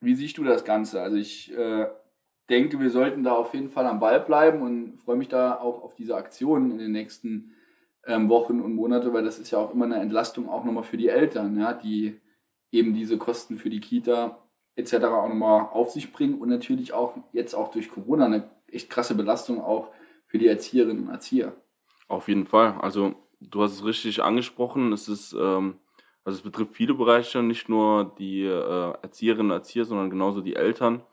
wie 0.00 0.14
siehst 0.14 0.38
du 0.38 0.44
das 0.44 0.64
Ganze? 0.64 1.02
Also 1.02 1.16
ich 1.16 1.52
äh, 1.56 1.86
denke, 2.48 2.78
wir 2.78 2.90
sollten 2.90 3.24
da 3.24 3.32
auf 3.32 3.52
jeden 3.54 3.70
Fall 3.70 3.86
am 3.86 3.98
Ball 3.98 4.20
bleiben 4.20 4.62
und 4.62 4.98
freue 5.00 5.16
mich 5.16 5.28
da 5.28 5.58
auch 5.58 5.82
auf 5.82 5.94
diese 5.94 6.14
Aktionen 6.14 6.70
in 6.70 6.78
den 6.78 6.92
nächsten 6.92 7.52
ähm, 8.06 8.28
Wochen 8.28 8.60
und 8.60 8.74
Monate, 8.74 9.12
weil 9.12 9.24
das 9.24 9.38
ist 9.38 9.50
ja 9.50 9.58
auch 9.58 9.72
immer 9.74 9.86
eine 9.86 9.96
Entlastung 9.96 10.48
auch 10.48 10.64
nochmal 10.64 10.84
für 10.84 10.96
die 10.96 11.08
Eltern, 11.08 11.58
ja, 11.58 11.72
die 11.72 12.20
eben 12.70 12.94
diese 12.94 13.18
Kosten 13.18 13.56
für 13.56 13.70
die 13.70 13.80
Kita 13.80 14.38
etc. 14.76 14.94
auch 15.06 15.28
nochmal 15.28 15.68
auf 15.72 15.90
sich 15.90 16.12
bringen 16.12 16.38
und 16.38 16.48
natürlich 16.48 16.92
auch 16.92 17.16
jetzt 17.32 17.54
auch 17.54 17.68
durch 17.70 17.90
Corona 17.90 18.26
eine 18.26 18.50
echt 18.70 18.90
krasse 18.90 19.14
Belastung 19.14 19.60
auch 19.60 19.88
für 20.26 20.38
die 20.38 20.48
Erzieherinnen 20.48 21.08
und 21.08 21.12
Erzieher. 21.12 21.54
Auf 22.08 22.28
jeden 22.28 22.46
Fall. 22.46 22.78
Also 22.80 23.14
du 23.40 23.62
hast 23.62 23.72
es 23.72 23.84
richtig 23.84 24.22
angesprochen. 24.22 24.92
Es 24.92 25.08
ist 25.08 25.32
ähm, 25.32 25.78
also 26.26 26.38
es 26.38 26.42
betrifft 26.42 26.74
viele 26.74 26.92
Bereiche, 26.92 27.40
nicht 27.40 27.68
nur 27.68 28.12
die 28.18 28.42
äh, 28.42 28.92
Erzieherinnen 29.00 29.52
und 29.52 29.58
Erzieher, 29.58 29.84
sondern 29.84 30.10
genauso 30.10 30.40
die 30.40 30.56
Eltern. 30.56 31.04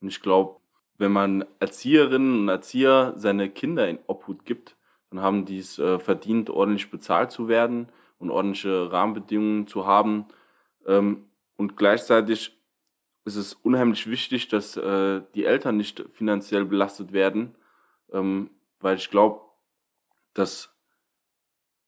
Und 0.00 0.06
ich 0.06 0.22
glaube, 0.22 0.60
wenn 0.98 1.10
man 1.10 1.44
Erzieherinnen 1.58 2.42
und 2.42 2.48
Erzieher 2.48 3.12
seine 3.16 3.50
Kinder 3.50 3.88
in 3.88 3.98
Obhut 4.06 4.44
gibt, 4.44 4.76
dann 5.10 5.20
haben 5.20 5.46
die 5.46 5.58
es 5.58 5.80
äh, 5.80 5.98
verdient, 5.98 6.48
ordentlich 6.48 6.92
bezahlt 6.92 7.32
zu 7.32 7.48
werden 7.48 7.88
und 8.20 8.30
ordentliche 8.30 8.92
Rahmenbedingungen 8.92 9.66
zu 9.66 9.84
haben. 9.84 10.26
Ähm, 10.86 11.24
und 11.56 11.76
gleichzeitig 11.76 12.56
ist 13.24 13.34
es 13.34 13.54
unheimlich 13.54 14.08
wichtig, 14.08 14.46
dass 14.46 14.76
äh, 14.76 15.22
die 15.34 15.44
Eltern 15.44 15.76
nicht 15.76 16.04
finanziell 16.12 16.66
belastet 16.66 17.12
werden, 17.12 17.56
ähm, 18.12 18.50
weil 18.80 18.96
ich 18.96 19.10
glaube, 19.10 19.40
dass 20.34 20.74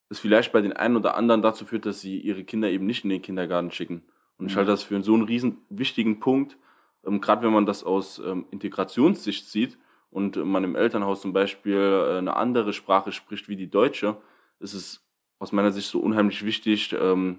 es 0.09 0.21
vielleicht 0.21 0.52
bei 0.52 0.61
den 0.61 0.73
einen 0.73 0.97
oder 0.97 1.16
anderen 1.16 1.43
dazu 1.43 1.64
führt, 1.64 1.87
dass 1.87 2.00
sie 2.00 2.19
ihre 2.19 2.45
Kinder 2.45 2.71
eben 2.71 2.87
nicht 2.87 3.04
in 3.04 3.11
den 3.11 3.23
Kindergarten 3.23 3.71
schicken. 3.71 4.02
Und 4.37 4.47
ich 4.47 4.57
halte 4.57 4.71
das 4.71 4.83
für 4.83 5.02
so 5.02 5.14
einen 5.14 5.25
riesen 5.25 5.59
wichtigen 5.69 6.21
Punkt, 6.21 6.57
ähm, 7.04 7.21
gerade 7.21 7.43
wenn 7.43 7.52
man 7.52 7.66
das 7.66 7.85
aus 7.85 8.19
ähm, 8.19 8.47
Integrationssicht 8.50 9.49
sieht 9.49 9.78
und 10.11 10.37
man 10.37 10.64
im 10.64 10.76
Elternhaus 10.76 11.21
zum 11.21 11.33
Beispiel 11.33 11.76
äh, 11.76 12.19
eine 12.19 12.37
andere 12.37 12.73
Sprache 12.73 13.12
spricht 13.12 13.49
wie 13.49 13.57
die 13.57 13.71
deutsche, 13.71 14.16
ist 14.61 14.75
es 14.75 15.07
aus 15.38 15.52
meiner 15.52 15.73
Sicht 15.73 15.88
so 15.88 16.00
unheimlich 16.00 16.45
wichtig, 16.45 16.95
ähm, 16.99 17.38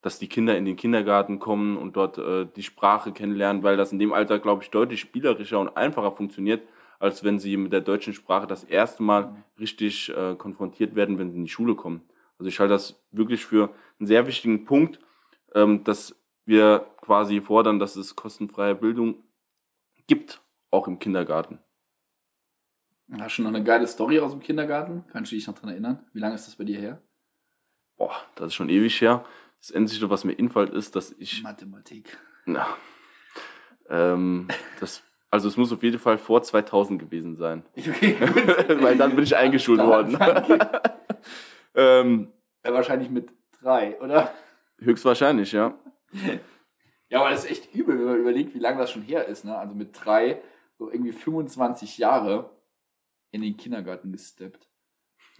dass 0.00 0.18
die 0.18 0.28
Kinder 0.28 0.56
in 0.56 0.64
den 0.64 0.76
Kindergarten 0.76 1.38
kommen 1.38 1.76
und 1.76 1.96
dort 1.96 2.18
äh, 2.18 2.46
die 2.56 2.62
Sprache 2.62 3.12
kennenlernen, 3.12 3.62
weil 3.62 3.76
das 3.76 3.92
in 3.92 3.98
dem 3.98 4.12
Alter, 4.12 4.38
glaube 4.38 4.62
ich, 4.62 4.70
deutlich 4.70 5.00
spielerischer 5.00 5.58
und 5.60 5.76
einfacher 5.76 6.12
funktioniert, 6.12 6.62
als 6.98 7.24
wenn 7.24 7.38
sie 7.38 7.56
mit 7.56 7.72
der 7.72 7.80
deutschen 7.80 8.12
Sprache 8.12 8.46
das 8.46 8.64
erste 8.64 9.02
Mal 9.02 9.44
richtig 9.58 10.10
äh, 10.10 10.34
konfrontiert 10.36 10.94
werden, 10.94 11.18
wenn 11.18 11.30
sie 11.30 11.36
in 11.36 11.44
die 11.44 11.50
Schule 11.50 11.74
kommen. 11.74 12.02
Also 12.38 12.48
ich 12.48 12.60
halte 12.60 12.74
das 12.74 13.02
wirklich 13.10 13.44
für 13.44 13.74
einen 13.98 14.06
sehr 14.06 14.26
wichtigen 14.26 14.64
Punkt, 14.64 14.98
ähm, 15.54 15.84
dass 15.84 16.16
wir 16.44 16.86
quasi 17.00 17.40
fordern, 17.40 17.78
dass 17.78 17.96
es 17.96 18.16
kostenfreie 18.16 18.74
Bildung 18.74 19.22
gibt, 20.06 20.40
auch 20.70 20.88
im 20.88 20.98
Kindergarten. 20.98 21.58
Hast 23.18 23.38
du 23.38 23.42
noch 23.42 23.48
eine 23.48 23.64
geile 23.64 23.86
Story 23.86 24.20
aus 24.20 24.32
dem 24.32 24.40
Kindergarten? 24.40 25.04
Kannst 25.12 25.32
du 25.32 25.36
dich 25.36 25.46
noch 25.46 25.54
dran 25.54 25.70
erinnern? 25.70 26.06
Wie 26.12 26.18
lange 26.18 26.34
ist 26.34 26.46
das 26.46 26.56
bei 26.56 26.64
dir 26.64 26.78
her? 26.78 27.02
Boah, 27.96 28.14
das 28.34 28.48
ist 28.48 28.54
schon 28.54 28.68
ewig 28.68 29.00
her. 29.00 29.24
Das 29.60 29.72
Einzige, 29.72 30.10
was 30.10 30.24
mir 30.24 30.32
infällt, 30.32 30.70
ist, 30.70 30.94
dass 30.94 31.12
ich 31.12 31.42
Mathematik. 31.42 32.18
Na, 32.44 32.66
ähm, 33.88 34.48
das, 34.80 35.02
also 35.30 35.48
es 35.48 35.56
muss 35.56 35.72
auf 35.72 35.82
jeden 35.82 35.98
Fall 35.98 36.18
vor 36.18 36.42
2000 36.42 36.98
gewesen 37.00 37.36
sein. 37.36 37.64
Okay, 37.76 38.16
Weil 38.82 38.96
dann 38.96 39.14
bin 39.14 39.24
ich 39.24 39.36
eingeschult 39.36 39.80
worden. 39.80 40.16
ähm, 41.74 42.32
Ja, 42.64 42.72
wahrscheinlich 42.72 43.10
mit 43.10 43.30
drei, 43.60 44.00
oder? 44.00 44.32
höchstwahrscheinlich, 44.80 45.52
ja. 45.52 45.76
Ja, 47.08 47.20
aber 47.20 47.30
das 47.30 47.44
ist 47.44 47.50
echt 47.50 47.74
übel, 47.74 47.98
wenn 47.98 48.04
man 48.06 48.20
überlegt, 48.20 48.54
wie 48.54 48.58
lange 48.60 48.78
das 48.78 48.90
schon 48.92 49.02
her 49.02 49.26
ist. 49.26 49.44
Ne? 49.44 49.56
Also 49.56 49.74
mit 49.74 49.90
drei, 50.04 50.40
so 50.78 50.90
irgendwie 50.90 51.12
25 51.12 51.98
Jahre 51.98 52.50
in 53.30 53.42
den 53.42 53.56
Kindergarten 53.56 54.12
gesteppt. 54.12 54.68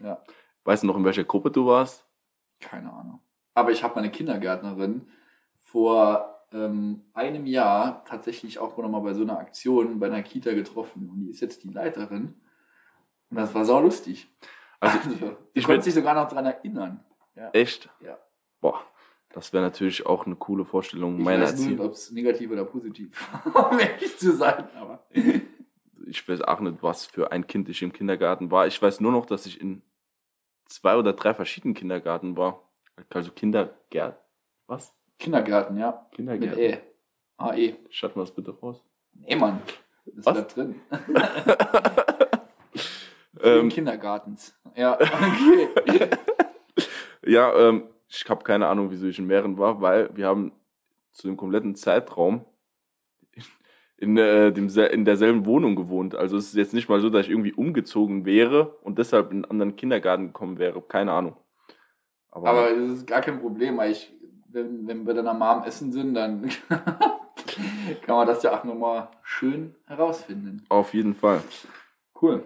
Ja, 0.03 0.23
Weißt 0.65 0.83
du 0.83 0.87
noch, 0.87 0.97
in 0.97 1.05
welcher 1.05 1.25
Gruppe 1.25 1.51
du 1.51 1.67
warst? 1.67 2.05
keine 2.61 2.93
Ahnung. 2.93 3.21
Aber 3.55 3.71
ich 3.71 3.83
habe 3.85 3.95
meine 3.95 4.11
Kindergärtnerin 4.11 5.09
vor 5.59 6.38
ähm, 6.53 7.03
einem 7.15 7.47
Jahr 7.47 8.05
tatsächlich 8.05 8.59
auch 8.59 8.77
noch 8.77 8.89
mal 8.89 9.01
bei 9.01 9.15
so 9.15 9.23
einer 9.23 9.39
Aktion 9.39 9.99
bei 9.99 10.07
einer 10.07 10.23
Kita 10.23 10.53
getroffen. 10.53 11.09
Und 11.11 11.21
die 11.21 11.31
ist 11.31 11.41
jetzt 11.41 11.65
die 11.65 11.71
Leiterin. 11.71 12.35
Und 13.31 13.37
das 13.37 13.55
war 13.55 13.65
sau 13.65 13.81
lustig. 13.81 14.29
Also, 14.81 14.99
Also, 14.99 15.11
ich 15.53 15.61
ich 15.61 15.65
konnte 15.65 15.83
sich 15.83 15.95
sogar 15.95 16.15
noch 16.15 16.29
dran 16.29 16.47
erinnern. 16.47 17.05
Ja. 17.35 17.51
Echt? 17.51 17.89
Ja. 18.01 18.19
Boah, 18.61 18.81
das 19.31 19.53
wäre 19.53 19.63
natürlich 19.63 20.07
auch 20.07 20.27
eine 20.27 20.37
coole 20.37 20.65
Vorstellung 20.65 21.19
Ich 21.19 21.25
meiner 21.25 21.43
weiß 21.43 21.51
Erziehung. 21.53 21.71
nicht, 21.73 21.81
ob 21.81 21.93
es 21.93 22.11
negativ 22.11 22.51
oder 22.51 22.65
positiv 22.65 23.11
war, 23.53 23.73
um 23.73 23.79
ehrlich 23.79 24.17
zu 24.19 24.33
sein. 24.35 24.69
Aber 24.77 25.07
Ich 26.07 26.27
weiß 26.27 26.41
auch 26.43 26.61
nicht, 26.61 26.83
was 26.83 27.05
für 27.05 27.33
ein 27.33 27.47
Kind 27.47 27.69
ich 27.69 27.83
im 27.83 27.93
Kindergarten 27.93 28.51
war. 28.51 28.67
Ich 28.67 28.81
weiß 28.81 29.01
nur 29.01 29.13
noch, 29.13 29.27
dass 29.27 29.45
ich 29.45 29.61
in 29.61 29.83
zwei 30.65 30.97
oder 30.97 31.13
drei 31.13 31.35
verschiedenen 31.35 31.75
Kindergarten 31.75 32.37
war. 32.37 32.63
Also 33.11 33.31
Kindergärten. 33.31 34.19
Was? 34.67 34.95
Kindergarten, 35.19 35.77
ja. 35.79 36.07
Mit 36.11 36.17
Kindergärten. 36.17 36.59
E. 36.59 36.79
AE. 37.37 37.77
Schaut 37.91 38.17
mal 38.17 38.23
das 38.23 38.33
bitte 38.33 38.51
raus. 38.51 38.85
Nee, 39.13 39.37
Mann. 39.37 39.61
Das 40.07 40.27
Was? 40.27 40.35
bleibt 40.35 40.57
drin. 40.57 40.81
Ähm, 43.41 43.69
Kindergartens. 43.69 44.59
Ja, 44.75 44.95
okay. 44.95 46.11
Ja, 47.27 47.53
ähm, 47.59 47.85
ich 48.09 48.25
habe 48.29 48.43
keine 48.43 48.69
Ahnung, 48.69 48.91
wieso 48.91 49.07
ich 49.07 49.19
in 49.19 49.27
mehreren 49.27 49.59
war, 49.59 49.83
weil 49.83 50.09
wir 50.17 50.27
haben 50.27 50.53
zu 51.13 51.27
dem 51.27 51.37
kompletten 51.37 51.75
Zeitraum 51.75 52.47
in, 53.99 54.17
äh, 54.17 54.51
dem, 54.51 54.69
in 54.69 55.05
derselben 55.05 55.45
Wohnung 55.45 55.77
gewohnt. 55.77 56.15
Also 56.15 56.39
es 56.39 56.47
ist 56.47 56.55
jetzt 56.55 56.73
nicht 56.73 56.89
mal 56.89 57.01
so, 57.01 57.11
dass 57.11 57.27
ich 57.27 57.31
irgendwie 57.31 57.53
umgezogen 57.53 58.25
wäre 58.25 58.79
und 58.81 58.99
deshalb 58.99 59.31
in 59.31 59.39
einen 59.39 59.51
anderen 59.51 59.77
Kindergarten 59.77 60.29
gekommen 60.29 60.59
wäre. 60.59 60.81
Keine 60.81 61.13
Ahnung. 61.13 61.37
Aber, 62.31 62.49
Aber 62.49 62.71
das 62.75 62.91
ist 62.91 63.07
gar 63.07 63.21
kein 63.21 63.41
Problem, 63.41 63.77
weil 63.77 63.93
ich, 63.93 64.11
wenn, 64.49 64.87
wenn 64.87 65.07
wir 65.07 65.15
deiner 65.15 65.35
Mom 65.35 65.63
essen 65.65 65.93
sind, 65.93 66.15
dann 66.15 66.51
kann 66.69 68.17
man 68.17 68.27
das 68.27 68.43
ja 68.43 68.59
auch 68.59 68.65
nochmal 68.65 69.09
schön 69.23 69.75
herausfinden. 69.87 70.65
auf 70.69 70.95
jeden 70.95 71.15
Fall. 71.15 71.43
Cool. 72.21 72.45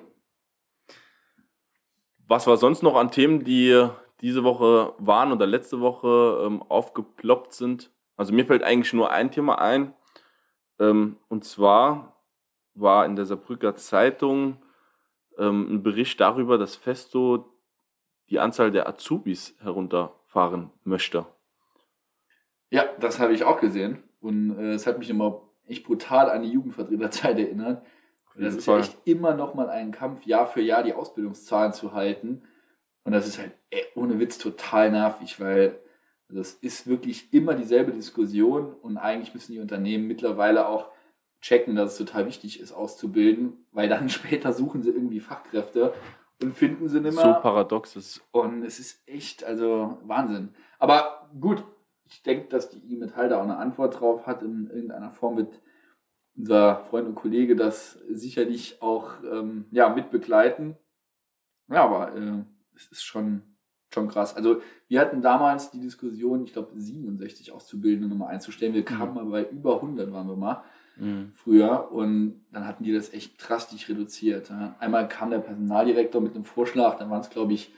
Was 2.29 2.47
war 2.47 2.57
sonst 2.57 2.83
noch 2.83 2.97
an 2.97 3.11
Themen, 3.11 3.45
die 3.45 3.89
diese 4.21 4.45
Woche 4.45 4.95
waren 4.99 5.33
oder 5.33 5.47
letzte 5.47 5.81
Woche 5.81 6.45
ähm, 6.47 6.63
aufgeploppt 6.63 7.53
sind? 7.53 7.91
Also 8.17 8.33
mir 8.33 8.47
fällt 8.47 8.63
eigentlich 8.63 8.93
nur 8.93 9.11
ein 9.11 9.31
Thema 9.31 9.59
ein. 9.59 9.95
Ähm, 10.79 11.17
und 11.29 11.45
zwar 11.45 12.17
war 12.75 13.05
in 13.05 13.17
der 13.17 13.27
Saarbrücker 13.27 13.77
Zeitung 13.77 14.59
ähm, 15.39 15.75
ein 15.75 15.83
Bericht 15.83 16.21
darüber, 16.21 16.59
dass 16.59 16.77
Festo 16.77 17.53
die 18.31 18.39
Anzahl 18.39 18.71
der 18.71 18.89
Azubis 18.89 19.55
herunterfahren 19.61 20.71
möchte. 20.85 21.27
Ja, 22.73 22.87
das 22.99 23.19
habe 23.21 23.35
ich 23.35 23.45
auch 23.45 23.61
gesehen. 23.61 24.03
Und 24.21 24.59
äh, 24.59 24.73
es 24.73 24.87
hat 24.87 24.99
mich 24.99 25.11
immer 25.11 25.43
echt 25.67 25.85
brutal 25.85 26.31
an 26.31 26.43
die 26.43 26.51
Jugendvertreterzeit 26.51 27.39
erinnert. 27.39 27.85
Auf 28.27 28.33
Das 28.39 28.55
ist 28.55 28.67
ja 28.67 28.79
echt 28.79 28.97
immer 29.05 29.35
noch 29.35 29.55
mal 29.55 29.69
ein 29.69 29.93
Kampf, 29.93 30.25
Jahr 30.25 30.47
für 30.47 30.63
Jahr 30.63 30.83
die 30.83 30.95
Ausbildungszahlen 30.95 31.75
zu 31.75 31.93
halten. 31.93 32.43
Und 33.05 33.13
das 33.13 33.29
ist 33.29 33.39
halt 33.39 33.53
ey, 33.71 33.85
ohne 33.95 34.19
Witz 34.19 34.39
total 34.39 34.91
nervig, 34.91 35.39
weil 35.39 35.79
das 36.29 36.55
ist 36.55 36.87
wirklich 36.87 37.35
immer 37.35 37.55
dieselbe 37.55 37.93
Diskussion 37.93 38.73
und 38.73 38.97
eigentlich 38.97 39.35
müssen 39.35 39.53
die 39.53 39.61
Unternehmen 39.61 40.07
mittlerweile 40.07 40.67
auch 40.67 40.89
checken, 41.43 41.77
dass 41.77 41.93
es 41.93 41.99
total 41.99 42.27
wichtig 42.27 42.59
ist, 42.59 42.73
auszubilden, 42.73 43.67
weil 43.73 43.91
dann 43.91 44.09
später 44.09 44.55
suchen 44.55 44.83
sie 44.83 44.91
irgendwie 44.91 45.21
Fachkräfte 45.21 45.93
und 46.41 46.55
finden 46.55 46.89
sie 46.89 47.01
nicht 47.01 47.15
So 47.15 47.23
mehr. 47.23 47.35
paradox 47.35 47.97
ist. 47.97 48.23
Und 48.31 48.63
es 48.65 48.79
ist 48.79 49.07
echt, 49.07 49.45
also 49.45 49.99
Wahnsinn. 50.05 50.55
Aber 50.79 51.29
gut, 51.39 51.65
ich 52.05 52.23
denke, 52.23 52.49
dass 52.49 52.69
die 52.71 52.79
IG 52.79 52.97
Metall 52.97 53.29
da 53.29 53.39
auch 53.39 53.45
eine 53.45 53.57
Antwort 53.57 54.01
drauf 54.01 54.27
hat. 54.27 54.43
In 54.43 54.69
irgendeiner 54.69 55.11
Form 55.11 55.37
wird 55.37 55.61
unser 56.37 56.85
Freund 56.85 57.07
und 57.07 57.15
Kollege 57.15 57.57
das 57.57 57.99
sicherlich 58.09 58.81
auch 58.83 59.23
ähm, 59.25 59.67
ja, 59.71 59.89
mitbegleiten. 59.89 60.77
Ja, 61.69 61.85
aber 61.85 62.15
äh, 62.15 62.45
es 62.77 62.89
ist 62.89 63.03
schon, 63.03 63.43
schon 63.93 64.09
krass. 64.09 64.35
Also 64.37 64.61
wir 64.89 65.01
hatten 65.01 65.23
damals 65.23 65.71
die 65.71 65.81
Diskussion, 65.81 66.45
ich 66.45 66.53
glaube 66.53 66.79
67 66.79 67.53
Auszubildende 67.53 68.09
nochmal 68.09 68.35
einzustellen. 68.35 68.75
Wir 68.75 68.85
kamen 68.85 69.15
mal 69.15 69.25
bei 69.25 69.45
über 69.49 69.77
100 69.77 70.13
waren 70.13 70.29
wir 70.29 70.37
mal 70.37 70.63
Mhm. 70.97 71.33
früher 71.35 71.91
und 71.91 72.45
dann 72.53 72.67
hatten 72.67 72.85
die 72.85 72.93
das 72.93 73.13
echt 73.13 73.35
drastisch 73.39 73.89
reduziert. 73.89 74.53
Einmal 74.79 75.09
kam 75.09 75.31
der 75.31 75.39
Personaldirektor 75.39 76.21
mit 76.21 76.35
einem 76.35 76.45
Vorschlag, 76.45 76.99
dann 76.99 77.11
waren 77.11 77.21
es, 77.21 77.31
glaube 77.31 77.55
ich, 77.55 77.73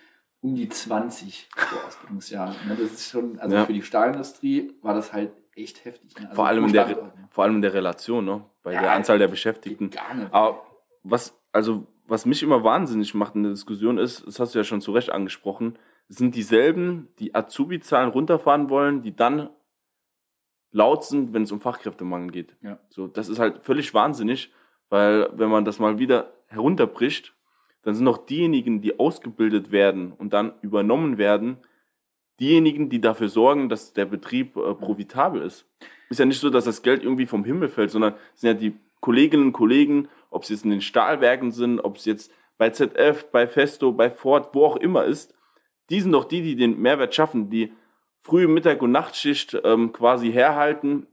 um 0.44 0.54
die 0.54 0.68
20 0.68 1.48
pro 1.56 1.76
Ausbildungsjahr. 1.86 2.50
Ne, 2.68 2.76
Das 2.78 2.92
ist 2.92 3.10
schon, 3.10 3.38
also 3.38 3.56
Ja. 3.56 3.64
für 3.64 3.72
die 3.72 3.82
Stahlindustrie 3.82 4.72
war 4.82 4.94
das 4.94 5.12
halt 5.12 5.32
echt 5.56 5.84
heftig. 5.86 6.14
Ne? 6.16 6.24
Also 6.26 6.34
Vor 6.36 6.46
allem 6.46 6.66
in 6.66 6.72
der, 6.74 6.84
Standort, 6.86 7.16
ne? 7.16 7.28
vor 7.30 7.44
allem 7.44 7.56
in 7.56 7.62
der 7.62 7.72
Relation, 7.72 8.24
ne? 8.26 8.44
Bei 8.62 8.72
Ja, 8.74 8.82
der 8.82 8.92
Anzahl 8.92 9.18
der 9.18 9.28
Beschäftigten. 9.28 9.88
gar 9.90 10.12
nicht. 10.14 10.32
Aber 10.34 10.62
was, 11.02 11.40
also, 11.52 11.86
was 12.06 12.26
mich 12.26 12.42
immer 12.42 12.62
wahnsinnig 12.62 13.14
macht 13.14 13.34
in 13.36 13.42
der 13.44 13.52
Diskussion 13.52 13.96
ist, 13.96 14.26
das 14.26 14.38
hast 14.38 14.54
du 14.54 14.58
ja 14.58 14.64
schon 14.64 14.82
zu 14.82 14.92
Recht 14.92 15.10
angesprochen, 15.10 15.78
es 16.08 16.16
sind 16.16 16.34
dieselben, 16.34 17.08
die 17.18 17.34
Azubi-Zahlen 17.34 18.10
runterfahren 18.10 18.68
wollen, 18.68 19.00
die 19.00 19.16
dann 19.16 19.48
laut 20.72 21.04
sind, 21.04 21.32
wenn 21.32 21.44
es 21.44 21.52
um 21.52 21.60
Fachkräftemangel 21.60 22.30
geht. 22.30 22.56
Ja. 22.60 22.78
So, 22.90 23.06
das 23.06 23.28
ist 23.30 23.38
halt 23.38 23.64
völlig 23.64 23.94
wahnsinnig, 23.94 24.52
weil 24.90 25.30
wenn 25.38 25.48
man 25.48 25.64
das 25.64 25.78
mal 25.78 25.98
wieder 25.98 26.34
herunterbricht, 26.48 27.32
dann 27.84 27.94
sind 27.94 28.08
auch 28.08 28.18
diejenigen, 28.18 28.80
die 28.80 28.98
ausgebildet 28.98 29.70
werden 29.70 30.12
und 30.12 30.32
dann 30.32 30.54
übernommen 30.62 31.18
werden, 31.18 31.58
diejenigen, 32.40 32.88
die 32.88 33.00
dafür 33.00 33.28
sorgen, 33.28 33.68
dass 33.68 33.92
der 33.92 34.06
Betrieb 34.06 34.56
äh, 34.56 34.74
profitabel 34.74 35.42
ist. 35.42 35.66
Ist 36.10 36.18
ja 36.18 36.26
nicht 36.26 36.40
so, 36.40 36.50
dass 36.50 36.64
das 36.64 36.82
Geld 36.82 37.02
irgendwie 37.02 37.26
vom 37.26 37.44
Himmel 37.44 37.68
fällt, 37.68 37.90
sondern 37.90 38.14
es 38.34 38.40
sind 38.40 38.48
ja 38.48 38.54
die 38.54 38.76
Kolleginnen 39.00 39.46
und 39.46 39.52
Kollegen, 39.52 40.08
ob 40.30 40.42
es 40.42 40.48
jetzt 40.48 40.64
in 40.64 40.70
den 40.70 40.80
Stahlwerken 40.80 41.52
sind, 41.52 41.80
ob 41.80 41.96
es 41.96 42.04
jetzt 42.04 42.32
bei 42.56 42.70
ZF, 42.70 43.30
bei 43.30 43.46
Festo, 43.46 43.92
bei 43.92 44.10
Ford, 44.10 44.50
wo 44.54 44.64
auch 44.64 44.76
immer 44.76 45.04
ist, 45.04 45.34
die 45.90 46.00
sind 46.00 46.12
doch 46.12 46.24
die, 46.24 46.42
die 46.42 46.56
den 46.56 46.80
Mehrwert 46.80 47.14
schaffen, 47.14 47.50
die 47.50 47.72
frühe 48.20 48.48
Mittag- 48.48 48.82
und 48.82 48.92
Nachtschicht 48.92 49.60
ähm, 49.64 49.92
quasi 49.92 50.32
herhalten 50.32 51.06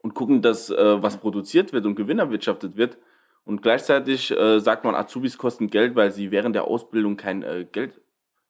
und 0.00 0.14
gucken, 0.14 0.42
dass 0.42 0.70
äh, 0.70 1.02
was 1.02 1.18
produziert 1.18 1.72
wird 1.72 1.84
und 1.84 1.96
Gewinn 1.96 2.18
erwirtschaftet 2.18 2.76
wird. 2.76 2.98
Und 3.44 3.62
gleichzeitig 3.62 4.30
äh, 4.30 4.58
sagt 4.60 4.84
man, 4.84 4.94
Azubis 4.94 5.36
kosten 5.36 5.68
Geld, 5.68 5.94
weil 5.94 6.10
sie 6.10 6.30
während 6.30 6.56
der 6.56 6.64
Ausbildung 6.64 7.16
kein 7.16 7.42
äh, 7.42 7.66
Geld 7.70 8.00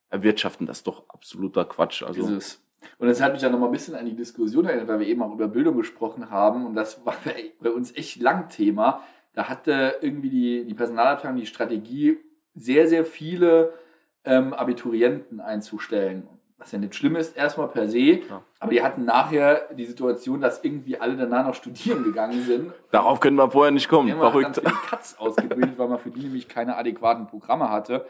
erwirtschaften. 0.09 0.67
Das 0.67 0.79
ist 0.79 0.87
doch 0.87 1.09
absoluter 1.09 1.65
Quatsch. 1.65 2.03
Also, 2.03 2.23
Ist 2.23 2.31
es. 2.31 2.61
Und 2.99 3.09
das 3.09 3.21
hat 3.21 3.33
mich 3.33 3.43
ja 3.43 3.49
noch 3.49 3.59
mal 3.59 3.67
ein 3.67 3.73
bisschen 3.73 3.95
an 3.95 4.05
die 4.05 4.15
Diskussion 4.15 4.67
erinnert, 4.67 4.89
weil 4.89 5.01
wir 5.01 5.07
eben 5.07 5.23
auch 5.23 5.33
über 5.33 5.49
Bildung 5.49 5.77
gesprochen 5.77 6.31
haben. 6.31 6.67
Und 6.67 6.75
das 6.75 7.05
war 7.05 7.17
bei 7.25 7.53
bei 7.61 7.71
uns 7.71 7.95
echt 7.97 8.21
lang 8.21 8.49
Thema. 8.49 9.03
Da 9.33 9.49
hatte 9.49 9.97
irgendwie 10.01 10.31
die, 10.31 10.65
die 10.65 10.75
Personalabteilung 10.75 11.39
die 11.39 11.47
Strategie, 11.47 12.19
sehr, 12.55 12.87
sehr 12.87 13.05
viele 13.05 13.73
ähm, 14.25 14.53
Abiturienten 14.53 15.41
einzustellen. 15.41 16.29
Was 16.65 16.73
ja 16.73 16.79
nicht 16.79 16.95
schlimm 16.95 17.15
ist, 17.17 17.37
erstmal 17.37 17.69
per 17.69 17.89
se. 17.89 17.99
Ja. 17.99 18.43
Aber 18.59 18.71
die 18.71 18.83
hatten 18.83 19.05
nachher 19.05 19.69
die 19.77 19.85
Situation, 19.85 20.41
dass 20.41 20.65
irgendwie 20.65 20.99
alle 20.99 21.15
danach 21.15 21.47
noch 21.47 21.55
studieren 21.55 22.03
gegangen 22.05 22.43
sind. 22.43 22.73
darauf 22.91 23.21
können 23.21 23.37
wir 23.37 23.51
vorher 23.51 23.71
nicht 23.71 23.87
kommen. 23.87 24.09
Irgendwann 24.09 24.33
Verrückt. 24.33 24.63
dann 24.65 24.73
Katz 24.87 25.17
ausgebildet, 25.19 25.79
weil 25.79 25.89
man 25.89 25.99
für 25.99 26.11
die 26.11 26.23
nämlich 26.23 26.49
keine 26.49 26.77
adäquaten 26.77 27.27
Programme 27.27 27.69
hatte. 27.69 28.07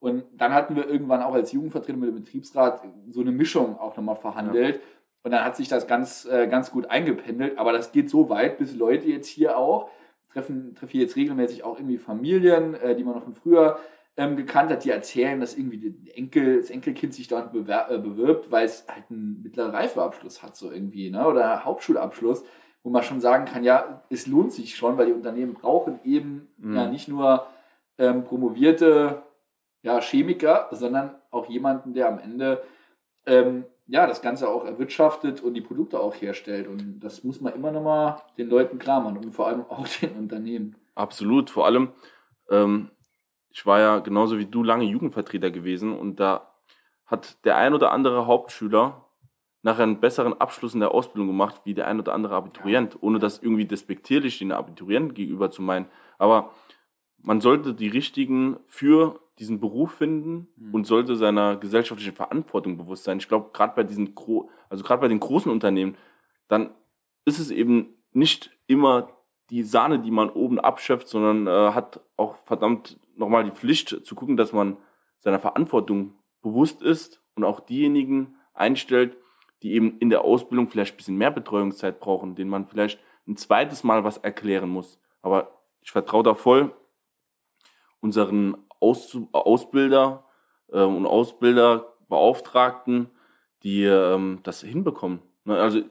Und 0.00 0.24
dann 0.36 0.52
hatten 0.52 0.74
wir 0.74 0.88
irgendwann 0.88 1.22
auch 1.22 1.34
als 1.34 1.52
Jugendvertreter 1.52 1.96
mit 1.96 2.08
dem 2.08 2.16
Betriebsrat 2.16 2.82
so 3.10 3.20
eine 3.20 3.30
Mischung 3.30 3.78
auch 3.78 3.96
nochmal 3.96 4.16
verhandelt. 4.16 4.80
Und 5.22 5.30
dann 5.30 5.44
hat 5.44 5.54
sich 5.54 5.68
das 5.68 5.86
ganz, 5.86 6.24
äh, 6.24 6.48
ganz 6.48 6.72
gut 6.72 6.90
eingependelt. 6.90 7.56
Aber 7.56 7.72
das 7.72 7.92
geht 7.92 8.10
so 8.10 8.28
weit, 8.28 8.58
bis 8.58 8.74
Leute 8.74 9.06
jetzt 9.06 9.28
hier 9.28 9.56
auch, 9.56 9.88
treffen, 10.32 10.74
treffen 10.74 10.98
jetzt 10.98 11.14
regelmäßig 11.14 11.62
auch 11.62 11.78
irgendwie 11.78 11.98
Familien, 11.98 12.74
äh, 12.74 12.96
die 12.96 13.04
man 13.04 13.14
noch 13.14 13.22
von 13.22 13.34
früher 13.36 13.78
ähm, 14.16 14.36
gekannt 14.36 14.70
hat, 14.70 14.84
die 14.84 14.90
erzählen, 14.90 15.40
dass 15.40 15.56
irgendwie 15.56 16.10
Enkel, 16.14 16.58
das 16.58 16.70
Enkelkind 16.70 17.14
sich 17.14 17.28
dort 17.28 17.52
bewer 17.52 17.90
äh, 17.90 17.98
bewirbt, 17.98 18.50
weil 18.50 18.66
es 18.66 18.86
halt 18.88 19.04
einen 19.10 19.42
mittleren 19.42 19.70
Reifeabschluss 19.70 20.42
hat, 20.42 20.54
so 20.56 20.70
irgendwie, 20.70 21.10
ne? 21.10 21.26
oder 21.26 21.64
Hauptschulabschluss, 21.64 22.44
wo 22.82 22.90
man 22.90 23.02
schon 23.02 23.20
sagen 23.20 23.46
kann, 23.46 23.64
ja, 23.64 24.02
es 24.10 24.26
lohnt 24.26 24.52
sich 24.52 24.76
schon, 24.76 24.98
weil 24.98 25.06
die 25.06 25.12
Unternehmen 25.12 25.54
brauchen 25.54 26.00
eben 26.04 26.48
Mhm. 26.58 26.76
ja 26.76 26.86
nicht 26.88 27.08
nur 27.08 27.46
ähm, 27.98 28.24
promovierte 28.24 29.22
ja, 29.82 30.00
Chemiker, 30.00 30.68
sondern 30.72 31.14
auch 31.30 31.48
jemanden, 31.48 31.94
der 31.94 32.08
am 32.08 32.18
Ende 32.18 32.62
ähm, 33.26 33.64
ja, 33.86 34.06
das 34.06 34.22
Ganze 34.22 34.48
auch 34.48 34.64
erwirtschaftet 34.64 35.42
und 35.42 35.54
die 35.54 35.60
Produkte 35.60 35.98
auch 36.00 36.14
herstellt. 36.14 36.68
Und 36.68 37.00
das 37.00 37.24
muss 37.24 37.40
man 37.40 37.52
immer 37.54 37.72
noch 37.72 37.82
mal 37.82 38.22
den 38.38 38.48
Leuten 38.48 38.78
klar 38.78 39.00
machen 39.00 39.18
und 39.18 39.32
vor 39.32 39.48
allem 39.48 39.62
auch 39.68 39.86
den 40.00 40.12
Unternehmen. 40.16 40.76
Absolut. 40.94 41.50
Vor 41.50 41.66
allem, 41.66 41.88
ähm, 42.50 42.90
ich 43.52 43.66
war 43.66 43.78
ja 43.78 43.98
genauso 43.98 44.38
wie 44.38 44.46
du 44.46 44.62
lange 44.62 44.84
Jugendvertreter 44.84 45.50
gewesen 45.50 45.96
und 45.96 46.18
da 46.20 46.52
hat 47.06 47.44
der 47.44 47.56
ein 47.56 47.74
oder 47.74 47.92
andere 47.92 48.26
Hauptschüler 48.26 49.06
nachher 49.62 49.84
einen 49.84 50.00
besseren 50.00 50.40
Abschluss 50.40 50.74
in 50.74 50.80
der 50.80 50.92
Ausbildung 50.92 51.28
gemacht 51.28 51.60
wie 51.64 51.74
der 51.74 51.86
ein 51.86 52.00
oder 52.00 52.14
andere 52.14 52.34
Abiturient, 52.34 52.98
ohne 53.00 53.18
das 53.18 53.42
irgendwie 53.42 53.66
despektierlich 53.66 54.38
den 54.38 54.52
Abiturienten 54.52 55.14
gegenüber 55.14 55.50
zu 55.50 55.62
meinen. 55.62 55.86
Aber 56.18 56.52
man 57.18 57.40
sollte 57.40 57.74
die 57.74 57.88
richtigen 57.88 58.56
für 58.66 59.20
diesen 59.38 59.60
Beruf 59.60 59.92
finden 59.92 60.48
Mhm. 60.56 60.74
und 60.74 60.86
sollte 60.86 61.14
seiner 61.16 61.56
gesellschaftlichen 61.56 62.16
Verantwortung 62.16 62.76
bewusst 62.76 63.04
sein. 63.04 63.18
Ich 63.18 63.28
glaube, 63.28 63.50
gerade 63.52 63.74
bei 63.76 63.84
diesen 63.84 64.14
gro 64.14 64.50
also 64.68 64.82
gerade 64.82 65.02
bei 65.02 65.08
den 65.08 65.20
großen 65.20 65.52
Unternehmen, 65.52 65.96
dann 66.48 66.70
ist 67.26 67.38
es 67.38 67.50
eben 67.50 67.94
nicht 68.12 68.50
immer 68.66 69.10
die 69.50 69.62
Sahne, 69.62 69.98
die 70.00 70.10
man 70.10 70.30
oben 70.30 70.58
abschöpft, 70.58 71.08
sondern 71.08 71.46
äh, 71.46 71.74
hat 71.74 72.00
auch 72.16 72.36
verdammt 72.36 72.98
nochmal 73.16 73.44
die 73.44 73.50
Pflicht 73.50 74.04
zu 74.04 74.14
gucken, 74.14 74.36
dass 74.36 74.52
man 74.52 74.76
seiner 75.18 75.38
Verantwortung 75.38 76.14
bewusst 76.42 76.82
ist 76.82 77.22
und 77.34 77.44
auch 77.44 77.60
diejenigen 77.60 78.36
einstellt, 78.54 79.16
die 79.62 79.72
eben 79.72 79.98
in 79.98 80.10
der 80.10 80.22
Ausbildung 80.22 80.68
vielleicht 80.68 80.94
ein 80.94 80.96
bisschen 80.96 81.16
mehr 81.16 81.30
Betreuungszeit 81.30 82.00
brauchen, 82.00 82.34
denen 82.34 82.50
man 82.50 82.66
vielleicht 82.66 82.98
ein 83.26 83.36
zweites 83.36 83.84
Mal 83.84 84.04
was 84.04 84.18
erklären 84.18 84.68
muss. 84.68 84.98
Aber 85.22 85.62
ich 85.80 85.90
vertraue 85.90 86.24
da 86.24 86.34
voll 86.34 86.74
unseren 88.00 88.56
Aus 88.80 89.16
Ausbilder 89.32 90.24
äh, 90.72 90.82
und 90.82 91.06
Ausbilderbeauftragten, 91.06 93.10
die 93.62 93.84
ähm, 93.84 94.40
das 94.42 94.62
hinbekommen. 94.62 95.22
Ne, 95.44 95.56
Also 95.56 95.82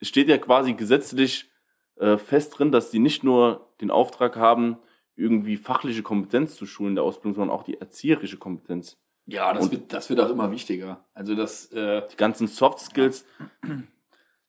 es 0.00 0.08
steht 0.08 0.28
ja 0.28 0.36
quasi 0.36 0.74
gesetzlich 0.74 1.50
äh, 1.96 2.18
fest 2.18 2.58
drin, 2.58 2.70
dass 2.70 2.90
die 2.90 2.98
nicht 2.98 3.24
nur 3.24 3.72
den 3.80 3.90
Auftrag 3.90 4.36
haben, 4.36 4.76
irgendwie 5.18 5.56
fachliche 5.56 6.02
Kompetenz 6.02 6.56
zu 6.56 6.64
schulen 6.66 6.94
der 6.94 7.04
Ausbildung, 7.04 7.34
sondern 7.34 7.56
auch 7.56 7.64
die 7.64 7.80
erzieherische 7.80 8.36
Kompetenz. 8.38 8.96
Ja, 9.26 9.52
das, 9.52 9.64
Und- 9.64 9.72
wird, 9.72 9.92
das 9.92 10.08
wird 10.08 10.20
auch 10.20 10.30
immer 10.30 10.50
wichtiger. 10.50 11.04
Also 11.12 11.34
das, 11.34 11.70
äh, 11.72 12.02
Die 12.10 12.16
ganzen 12.16 12.46
Soft 12.46 12.78
Skills, 12.80 13.26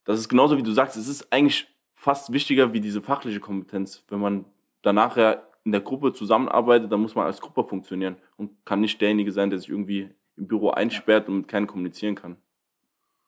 das 0.04 0.18
ist 0.18 0.28
genauso 0.28 0.56
wie 0.56 0.62
du 0.62 0.72
sagst, 0.72 0.96
es 0.96 1.08
ist 1.08 1.32
eigentlich 1.32 1.66
fast 1.94 2.32
wichtiger 2.32 2.72
wie 2.72 2.80
diese 2.80 3.02
fachliche 3.02 3.40
Kompetenz. 3.40 4.04
Wenn 4.08 4.20
man 4.20 4.44
danach 4.82 5.16
ja 5.16 5.42
in 5.64 5.72
der 5.72 5.82
Gruppe 5.82 6.12
zusammenarbeitet, 6.14 6.90
dann 6.90 7.00
muss 7.02 7.14
man 7.14 7.26
als 7.26 7.40
Gruppe 7.40 7.64
funktionieren 7.64 8.16
und 8.36 8.64
kann 8.64 8.80
nicht 8.80 9.00
derjenige 9.00 9.32
sein, 9.32 9.50
der 9.50 9.58
sich 9.58 9.68
irgendwie 9.68 10.08
im 10.36 10.46
Büro 10.48 10.70
einsperrt 10.70 11.28
und 11.28 11.36
mit 11.38 11.48
keinem 11.48 11.66
kommunizieren 11.66 12.14
kann. 12.14 12.36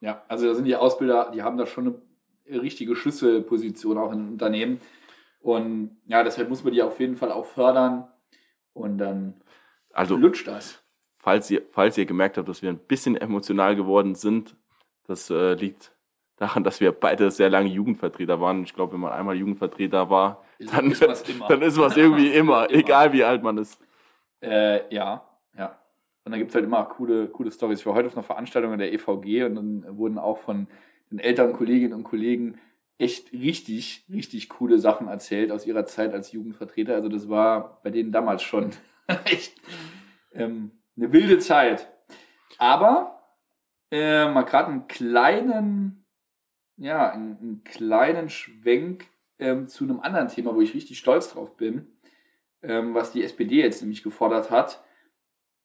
ja, 0.00 0.22
also 0.28 0.46
da 0.46 0.54
sind 0.54 0.64
die 0.64 0.74
Ausbilder, 0.76 1.30
die 1.34 1.42
haben 1.42 1.58
da 1.58 1.66
schon 1.66 2.00
eine 2.48 2.62
richtige 2.62 2.96
Schlüsselposition 2.96 3.98
auch 3.98 4.12
in 4.12 4.30
Unternehmen. 4.30 4.80
Und 5.42 5.96
ja, 6.06 6.22
deshalb 6.22 6.48
muss 6.48 6.64
man 6.64 6.72
die 6.72 6.82
auf 6.82 7.00
jeden 7.00 7.16
Fall 7.16 7.32
auch 7.32 7.46
fördern. 7.46 8.08
Und 8.74 8.98
dann 8.98 9.34
Also 9.92 10.16
lutscht 10.16 10.46
das. 10.46 10.82
falls 11.18 11.50
ihr, 11.50 11.62
falls 11.70 11.98
ihr 11.98 12.06
gemerkt 12.06 12.38
habt, 12.38 12.48
dass 12.48 12.62
wir 12.62 12.70
ein 12.70 12.78
bisschen 12.78 13.16
emotional 13.16 13.76
geworden 13.76 14.14
sind, 14.14 14.56
das 15.06 15.28
äh, 15.30 15.54
liegt 15.54 15.92
daran, 16.36 16.64
dass 16.64 16.80
wir 16.80 16.92
beide 16.92 17.30
sehr 17.30 17.50
lange 17.50 17.68
Jugendvertreter 17.68 18.40
waren. 18.40 18.62
Ich 18.62 18.72
glaube, 18.74 18.94
wenn 18.94 19.00
man 19.00 19.12
einmal 19.12 19.36
Jugendvertreter 19.36 20.08
war, 20.10 20.44
dann 20.58 20.90
ist 20.90 21.06
was 21.06 21.22
immer. 21.28 21.48
dann 21.48 21.62
ist 21.62 21.76
was 21.78 21.96
irgendwie 21.96 22.28
immer, 22.32 22.70
Immer. 22.70 22.78
egal 22.78 23.12
wie 23.12 23.24
alt 23.24 23.42
man 23.42 23.58
ist. 23.58 23.80
Äh, 24.40 24.92
ja, 24.94 25.24
ja. 25.58 25.78
Und 26.24 26.30
dann 26.32 26.38
gibt 26.38 26.50
es 26.50 26.54
halt 26.54 26.64
immer 26.64 26.84
coole, 26.84 27.26
coole 27.28 27.50
Stories. 27.50 27.80
Ich 27.80 27.86
war 27.86 27.94
heute 27.94 28.06
auf 28.06 28.14
einer 28.16 28.22
Veranstaltung 28.22 28.72
in 28.72 28.78
der 28.78 28.92
EVG 28.92 29.44
und 29.44 29.54
dann 29.56 29.98
wurden 29.98 30.18
auch 30.18 30.38
von 30.38 30.68
den 31.10 31.18
älteren 31.18 31.52
Kolleginnen 31.52 31.92
und 31.94 32.04
Kollegen 32.04 32.58
echt 32.98 33.32
richtig, 33.32 34.04
richtig 34.12 34.48
coole 34.48 34.78
Sachen 34.78 35.08
erzählt 35.08 35.50
aus 35.50 35.66
ihrer 35.66 35.86
Zeit 35.86 36.12
als 36.12 36.32
Jugendvertreter. 36.32 36.94
Also 36.94 37.08
das 37.08 37.28
war 37.28 37.80
bei 37.82 37.90
denen 37.90 38.12
damals 38.12 38.42
schon 38.42 38.70
echt 39.24 39.60
ähm, 40.32 40.72
eine 40.96 41.12
wilde 41.12 41.38
Zeit. 41.38 41.92
Aber 42.58 43.22
äh, 43.90 44.28
mal 44.28 44.42
gerade 44.42 44.68
einen 44.70 44.86
kleinen, 44.88 46.04
ja, 46.76 47.10
einen, 47.10 47.38
einen 47.38 47.64
kleinen 47.64 48.28
Schwenk 48.28 49.06
ähm, 49.38 49.66
zu 49.66 49.84
einem 49.84 50.00
anderen 50.00 50.28
Thema, 50.28 50.54
wo 50.54 50.60
ich 50.60 50.74
richtig 50.74 50.98
stolz 50.98 51.32
drauf 51.32 51.56
bin 51.56 51.92
ähm, 52.62 52.94
was 52.94 53.12
die 53.12 53.22
SPD 53.22 53.60
jetzt 53.60 53.82
nämlich 53.82 54.02
gefordert 54.02 54.50
hat. 54.50 54.82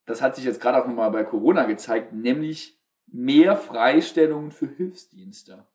Das 0.05 0.21
hat 0.21 0.35
sich 0.35 0.45
jetzt 0.45 0.61
gerade 0.61 0.81
auch 0.81 0.87
nochmal 0.87 1.11
bei 1.11 1.23
Corona 1.23 1.65
gezeigt, 1.65 2.13
nämlich 2.13 2.79
mehr 3.07 3.55
Freistellungen 3.55 4.51
für 4.51 4.67
Hilfsdienste. 4.67 5.67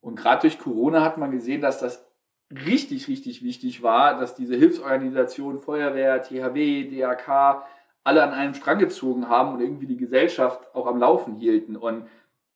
Und 0.00 0.16
gerade 0.16 0.42
durch 0.42 0.58
Corona 0.58 1.02
hat 1.02 1.18
man 1.18 1.30
gesehen, 1.30 1.60
dass 1.60 1.78
das 1.78 2.04
richtig, 2.50 3.08
richtig 3.08 3.44
wichtig 3.44 3.82
war, 3.82 4.18
dass 4.18 4.34
diese 4.34 4.56
Hilfsorganisationen, 4.56 5.60
Feuerwehr, 5.60 6.22
THW, 6.22 6.84
DRK, 6.88 7.64
alle 8.02 8.22
an 8.22 8.32
einem 8.32 8.54
Strang 8.54 8.78
gezogen 8.78 9.28
haben 9.28 9.54
und 9.54 9.60
irgendwie 9.60 9.86
die 9.86 9.96
Gesellschaft 9.96 10.74
auch 10.74 10.86
am 10.86 10.98
Laufen 10.98 11.34
hielten. 11.34 11.76
Und 11.76 12.06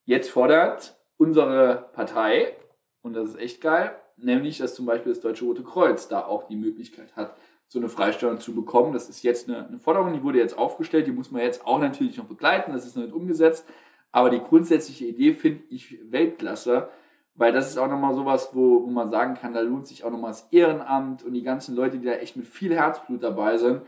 jetzt 0.05 0.31
fordert 0.31 0.97
unsere 1.17 1.91
Partei, 1.93 2.57
und 3.03 3.15
das 3.15 3.29
ist 3.29 3.39
echt 3.39 3.61
geil, 3.61 3.95
nämlich, 4.17 4.59
dass 4.59 4.75
zum 4.75 4.87
Beispiel 4.87 5.13
das 5.13 5.21
Deutsche 5.21 5.45
Rote 5.45 5.63
Kreuz 5.63 6.09
da 6.09 6.25
auch 6.25 6.45
die 6.49 6.57
Möglichkeit 6.57 7.15
hat, 7.15 7.37
so 7.69 7.79
eine 7.79 7.89
Freistellung 7.89 8.41
zu 8.41 8.55
bekommen. 8.55 8.93
Das 8.93 9.09
ist 9.09 9.23
jetzt 9.23 9.49
eine, 9.49 9.67
eine 9.67 9.79
Forderung, 9.79 10.13
die 10.13 10.23
wurde 10.23 10.39
jetzt 10.39 10.57
aufgestellt, 10.57 11.07
die 11.07 11.13
muss 11.13 11.31
man 11.31 11.43
jetzt 11.43 11.67
auch 11.67 11.79
natürlich 11.79 12.17
noch 12.17 12.27
begleiten, 12.27 12.73
das 12.73 12.87
ist 12.87 12.97
noch 12.97 13.05
nicht 13.05 13.15
umgesetzt. 13.15 13.67
Aber 14.13 14.31
die 14.31 14.41
grundsätzliche 14.41 15.07
Idee 15.07 15.35
finde 15.35 15.65
ich 15.71 15.99
Weltklasse, 16.11 16.89
weil 17.35 17.53
das 17.53 17.69
ist 17.69 17.79
auch 17.79 17.89
nochmal 17.89 18.15
sowas, 18.15 18.51
wo, 18.53 18.85
wo 18.85 18.91
man 18.91 19.11
sagen 19.11 19.35
kann, 19.35 19.55
da 19.55 19.61
lohnt 19.61 19.87
sich 19.87 20.05
auch 20.05 20.11
nochmal 20.11 20.31
das 20.31 20.49
Ehrenamt 20.53 21.23
und 21.25 21.33
die 21.33 21.43
ganzen 21.43 21.75
Leute, 21.75 21.99
die 21.99 22.07
da 22.07 22.13
echt 22.13 22.37
mit 22.37 22.47
viel 22.47 22.75
Herzblut 22.75 23.23
dabei 23.23 23.59
sind 23.59 23.83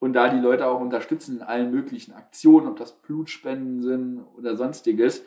und 0.00 0.14
da 0.14 0.28
die 0.28 0.40
Leute 0.40 0.66
auch 0.66 0.80
unterstützen 0.80 1.36
in 1.36 1.42
allen 1.42 1.70
möglichen 1.70 2.12
Aktionen, 2.12 2.66
ob 2.66 2.76
das 2.76 3.00
Blutspenden 3.00 3.82
sind 3.82 4.24
oder 4.36 4.56
sonstiges. 4.56 5.24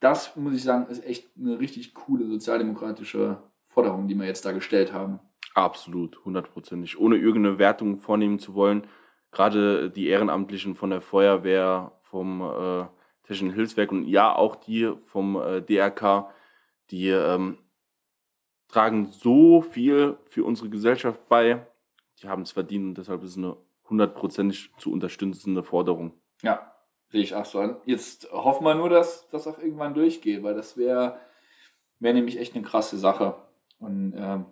Das 0.00 0.34
muss 0.36 0.54
ich 0.54 0.64
sagen, 0.64 0.86
ist 0.90 1.04
echt 1.04 1.30
eine 1.38 1.58
richtig 1.58 1.94
coole 1.94 2.26
sozialdemokratische 2.26 3.38
Forderung, 3.66 4.08
die 4.08 4.14
wir 4.14 4.26
jetzt 4.26 4.44
da 4.44 4.52
gestellt 4.52 4.92
haben. 4.92 5.20
Absolut, 5.54 6.24
hundertprozentig. 6.24 6.98
Ohne 6.98 7.16
irgendeine 7.16 7.58
Wertung 7.58 7.98
vornehmen 7.98 8.38
zu 8.38 8.54
wollen. 8.54 8.86
Gerade 9.30 9.90
die 9.90 10.08
Ehrenamtlichen 10.08 10.74
von 10.74 10.90
der 10.90 11.00
Feuerwehr, 11.00 11.92
vom 12.02 12.42
äh, 12.42 12.86
Technischen 13.26 13.54
Hilfswerk 13.54 13.90
und 13.90 14.06
ja, 14.06 14.34
auch 14.34 14.56
die 14.56 14.92
vom 15.06 15.36
äh, 15.36 15.62
DRK, 15.62 16.28
die 16.90 17.08
ähm, 17.08 17.58
tragen 18.68 19.10
so 19.12 19.62
viel 19.62 20.18
für 20.26 20.44
unsere 20.44 20.68
Gesellschaft 20.68 21.28
bei. 21.28 21.66
Die 22.20 22.28
haben 22.28 22.42
es 22.42 22.52
verdient 22.52 22.84
und 22.86 22.98
deshalb 22.98 23.22
ist 23.22 23.30
es 23.30 23.38
eine 23.38 23.56
hundertprozentig 23.88 24.72
zu 24.78 24.92
unterstützende 24.92 25.62
Forderung. 25.62 26.12
Ja, 26.42 26.74
sehe 27.08 27.22
ich 27.22 27.34
auch 27.34 27.44
so 27.44 27.60
an. 27.60 27.76
Jetzt 27.84 28.30
hoffen 28.32 28.64
wir 28.64 28.74
nur, 28.74 28.88
dass 28.88 29.28
das 29.30 29.46
auch 29.46 29.58
irgendwann 29.58 29.94
durchgeht, 29.94 30.42
weil 30.42 30.54
das 30.54 30.76
wäre 30.76 31.18
wär 32.00 32.12
nämlich 32.12 32.38
echt 32.38 32.54
eine 32.54 32.64
krasse 32.64 32.98
Sache. 32.98 33.36
Und 33.78 34.14
ähm, 34.16 34.46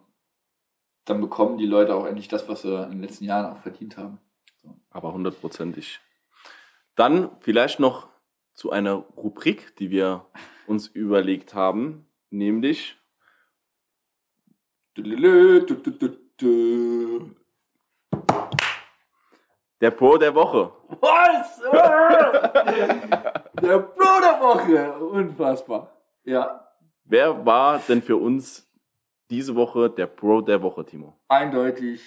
dann 1.04 1.20
bekommen 1.20 1.58
die 1.58 1.66
Leute 1.66 1.94
auch 1.94 2.06
endlich 2.06 2.28
das, 2.28 2.48
was 2.48 2.62
sie 2.62 2.82
in 2.84 2.90
den 2.90 3.02
letzten 3.02 3.24
Jahren 3.24 3.52
auch 3.52 3.58
verdient 3.58 3.96
haben. 3.96 4.18
Aber 4.90 5.12
hundertprozentig. 5.12 6.00
Dann 6.94 7.30
vielleicht 7.40 7.80
noch 7.80 8.08
zu 8.54 8.70
einer 8.70 8.94
Rubrik, 8.94 9.74
die 9.76 9.90
wir 9.90 10.26
uns 10.66 10.86
überlegt 10.86 11.54
haben, 11.54 12.06
nämlich 12.32 12.96
der 19.80 19.90
Pro 19.90 20.16
der 20.16 20.34
Woche. 20.34 20.72
Was? 21.00 21.60
der 23.62 23.78
Pro 23.78 24.20
der 24.20 24.40
Woche. 24.40 24.92
Unfassbar. 25.04 25.96
Ja, 26.24 26.68
Wer 27.04 27.44
war 27.44 27.78
denn 27.80 28.00
für 28.00 28.16
uns 28.16 28.70
diese 29.28 29.54
Woche 29.54 29.90
der 29.90 30.06
Pro 30.06 30.40
der 30.40 30.62
Woche, 30.62 30.84
Timo? 30.84 31.18
eindeutig 31.28 32.00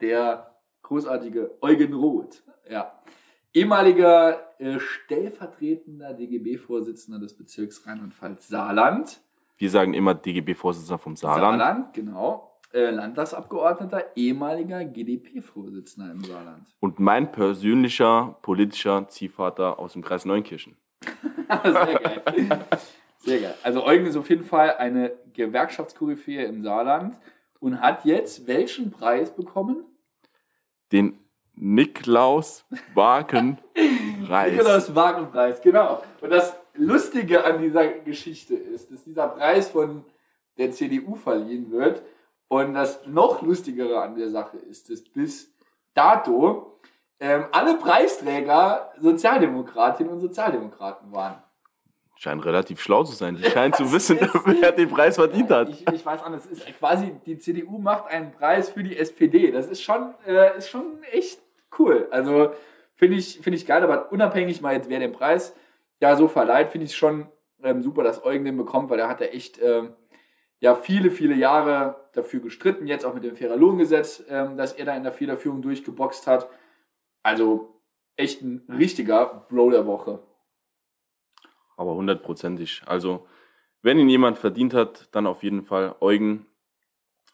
der 0.00 0.54
großartige 0.82 1.56
Eugen 1.62 1.94
Roth. 1.94 2.42
Ja. 2.68 3.00
Ehemaliger 3.52 4.54
äh, 4.60 4.78
stellvertretender 4.78 6.14
DGB-Vorsitzender 6.14 7.18
des 7.18 7.36
Bezirks 7.36 7.86
Rheinland-Pfalz 7.86 8.48
Saarland. 8.48 9.20
Wir 9.60 9.68
sagen 9.68 9.92
immer 9.92 10.14
DGB-Vorsitzender 10.14 10.98
vom 10.98 11.16
Saarland. 11.16 11.92
genau. 11.92 12.50
Äh, 12.72 12.88
Landtagsabgeordneter, 12.90 14.16
ehemaliger 14.16 14.82
GDP-Vorsitzender 14.86 16.12
im 16.12 16.24
Saarland. 16.24 16.66
Und 16.80 16.98
mein 16.98 17.30
persönlicher 17.30 18.38
politischer 18.40 19.06
Ziehvater 19.08 19.78
aus 19.78 19.92
dem 19.92 20.02
Kreis 20.02 20.24
Neunkirchen. 20.24 20.78
Sehr 21.62 21.72
geil. 21.72 22.22
Sehr 23.18 23.40
geil. 23.40 23.54
Also 23.62 23.84
Eugen 23.84 24.06
ist 24.06 24.16
auf 24.16 24.30
jeden 24.30 24.44
Fall 24.44 24.76
eine 24.78 25.12
Gewerkschaftskoryphäe 25.34 26.44
im 26.44 26.62
Saarland 26.62 27.18
und 27.58 27.82
hat 27.82 28.06
jetzt 28.06 28.46
welchen 28.46 28.90
Preis 28.90 29.30
bekommen? 29.30 29.84
Den 30.90 31.18
Niklaus 31.54 32.64
Wagenpreis. 32.94 33.58
Nikolaus 34.52 34.94
Wagenpreis, 34.94 35.60
genau. 35.60 36.02
Und 36.22 36.30
das 36.30 36.56
Lustige 36.80 37.44
an 37.44 37.60
dieser 37.60 37.86
Geschichte 37.88 38.54
ist, 38.54 38.90
dass 38.90 39.04
dieser 39.04 39.28
Preis 39.28 39.68
von 39.68 40.04
der 40.56 40.70
CDU 40.72 41.14
verliehen 41.14 41.70
wird. 41.70 42.02
Und 42.48 42.74
das 42.74 43.06
noch 43.06 43.42
Lustigere 43.42 44.00
an 44.00 44.16
der 44.16 44.30
Sache 44.30 44.56
ist, 44.56 44.90
dass 44.90 45.02
bis 45.02 45.52
dato 45.94 46.80
ähm, 47.20 47.44
alle 47.52 47.76
Preisträger 47.76 48.92
Sozialdemokratinnen 48.98 50.12
und 50.12 50.20
Sozialdemokraten 50.20 51.12
waren. 51.12 51.42
Scheint 52.16 52.44
relativ 52.44 52.80
schlau 52.80 53.04
zu 53.04 53.14
sein. 53.14 53.36
Die 53.36 53.44
scheinen 53.50 53.74
zu 53.74 53.92
wissen, 53.92 54.18
wer 54.44 54.72
den 54.72 54.88
Preis 54.88 55.16
verdient 55.16 55.50
hat. 55.50 55.68
Ich, 55.68 55.86
ich 55.86 56.04
weiß 56.04 56.22
auch, 56.22 56.30
das 56.30 56.46
ist 56.46 56.66
quasi, 56.78 57.14
die 57.26 57.38
CDU 57.38 57.78
macht 57.78 58.08
einen 58.08 58.32
Preis 58.32 58.70
für 58.70 58.82
die 58.82 58.96
SPD. 58.96 59.50
Das 59.50 59.66
ist 59.66 59.82
schon, 59.82 60.14
äh, 60.26 60.56
ist 60.56 60.70
schon 60.70 61.02
echt 61.12 61.40
cool. 61.78 62.08
Also 62.10 62.52
finde 62.96 63.16
ich, 63.16 63.40
finde 63.40 63.58
ich 63.58 63.66
geil, 63.66 63.82
aber 63.82 64.10
unabhängig 64.10 64.60
mal 64.60 64.74
jetzt, 64.74 64.88
wer 64.88 64.98
den 64.98 65.12
Preis 65.12 65.54
ja 66.00 66.16
so 66.16 66.28
verleiht, 66.28 66.70
finde 66.70 66.86
ich 66.86 66.96
schon 66.96 67.28
ähm, 67.62 67.82
super, 67.82 68.02
dass 68.02 68.24
Eugen 68.24 68.44
den 68.44 68.56
bekommt, 68.56 68.90
weil 68.90 68.98
er 68.98 69.08
hat 69.08 69.20
ja 69.20 69.26
echt 69.28 69.60
ähm, 69.62 69.94
ja 70.58 70.74
viele, 70.74 71.10
viele 71.10 71.34
Jahre 71.34 72.08
dafür 72.12 72.40
gestritten, 72.40 72.86
jetzt 72.86 73.04
auch 73.04 73.14
mit 73.14 73.24
dem 73.24 73.36
Fairer 73.36 73.56
Lohngesetz, 73.56 74.24
ähm, 74.28 74.56
dass 74.56 74.72
er 74.72 74.84
da 74.84 74.96
in 74.96 75.02
der 75.02 75.12
Federführung 75.12 75.62
durchgeboxt 75.62 76.26
hat. 76.26 76.48
Also 77.22 77.80
echt 78.16 78.42
ein 78.42 78.64
richtiger 78.68 79.46
Bro 79.48 79.70
der 79.70 79.86
Woche. 79.86 80.20
Aber 81.76 81.94
hundertprozentig. 81.94 82.82
Also, 82.86 83.26
wenn 83.82 83.98
ihn 83.98 84.08
jemand 84.10 84.36
verdient 84.36 84.74
hat, 84.74 85.08
dann 85.12 85.26
auf 85.26 85.42
jeden 85.42 85.64
Fall 85.64 85.96
Eugen. 86.00 86.46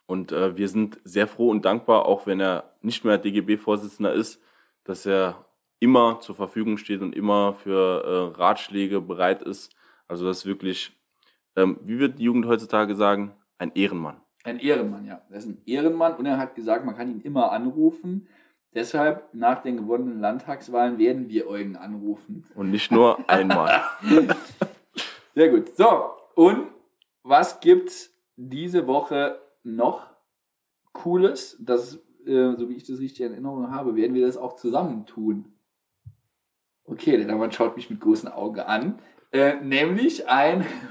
Und 0.06 0.30
äh, 0.30 0.56
wir 0.56 0.68
sind 0.68 1.00
sehr 1.02 1.26
froh 1.26 1.50
und 1.50 1.64
dankbar, 1.64 2.06
auch 2.06 2.26
wenn 2.26 2.38
er 2.38 2.76
nicht 2.80 3.04
mehr 3.04 3.18
DGB-Vorsitzender 3.18 4.12
ist, 4.12 4.40
dass 4.84 5.04
er 5.04 5.45
immer 5.80 6.20
zur 6.20 6.34
Verfügung 6.34 6.78
steht 6.78 7.02
und 7.02 7.14
immer 7.14 7.54
für 7.54 8.32
äh, 8.34 8.38
Ratschläge 8.38 9.00
bereit 9.00 9.42
ist. 9.42 9.74
Also 10.08 10.24
das 10.24 10.38
ist 10.38 10.46
wirklich, 10.46 10.92
ähm, 11.56 11.78
wie 11.82 11.98
wird 11.98 12.18
die 12.18 12.24
Jugend 12.24 12.46
heutzutage 12.46 12.94
sagen, 12.94 13.32
ein 13.58 13.72
Ehrenmann. 13.74 14.20
Ein 14.44 14.58
Ehrenmann, 14.58 15.04
ja. 15.04 15.22
Er 15.28 15.38
ist 15.38 15.46
ein 15.46 15.60
Ehrenmann 15.66 16.14
und 16.16 16.26
er 16.26 16.38
hat 16.38 16.54
gesagt, 16.54 16.84
man 16.84 16.96
kann 16.96 17.10
ihn 17.10 17.20
immer 17.20 17.52
anrufen. 17.52 18.28
Deshalb, 18.74 19.32
nach 19.32 19.62
den 19.62 19.78
gewonnenen 19.78 20.20
Landtagswahlen, 20.20 20.98
werden 20.98 21.28
wir 21.28 21.48
Eugen 21.48 21.76
anrufen. 21.76 22.46
Und 22.54 22.70
nicht 22.70 22.92
nur 22.92 23.18
einmal. 23.28 23.82
Sehr 25.34 25.48
gut. 25.48 25.74
So, 25.76 26.10
und 26.34 26.68
was 27.22 27.60
gibt's 27.60 28.14
diese 28.36 28.86
Woche 28.86 29.40
noch 29.64 30.06
Cooles? 30.92 31.56
Das, 31.58 31.96
äh, 32.26 32.54
so 32.56 32.68
wie 32.68 32.74
ich 32.76 32.84
das 32.86 33.00
richtig 33.00 33.26
in 33.26 33.32
Erinnerung 33.32 33.70
habe, 33.70 33.96
werden 33.96 34.14
wir 34.14 34.26
das 34.26 34.36
auch 34.36 34.56
zusammen 34.56 35.06
tun. 35.06 35.55
Okay, 36.86 37.16
der 37.16 37.26
Damann 37.26 37.50
schaut 37.50 37.76
mich 37.76 37.90
mit 37.90 38.00
großen 38.00 38.30
Augen 38.30 38.60
an. 38.60 38.98
Äh, 39.32 39.56
nämlich 39.56 40.28
ein 40.28 40.64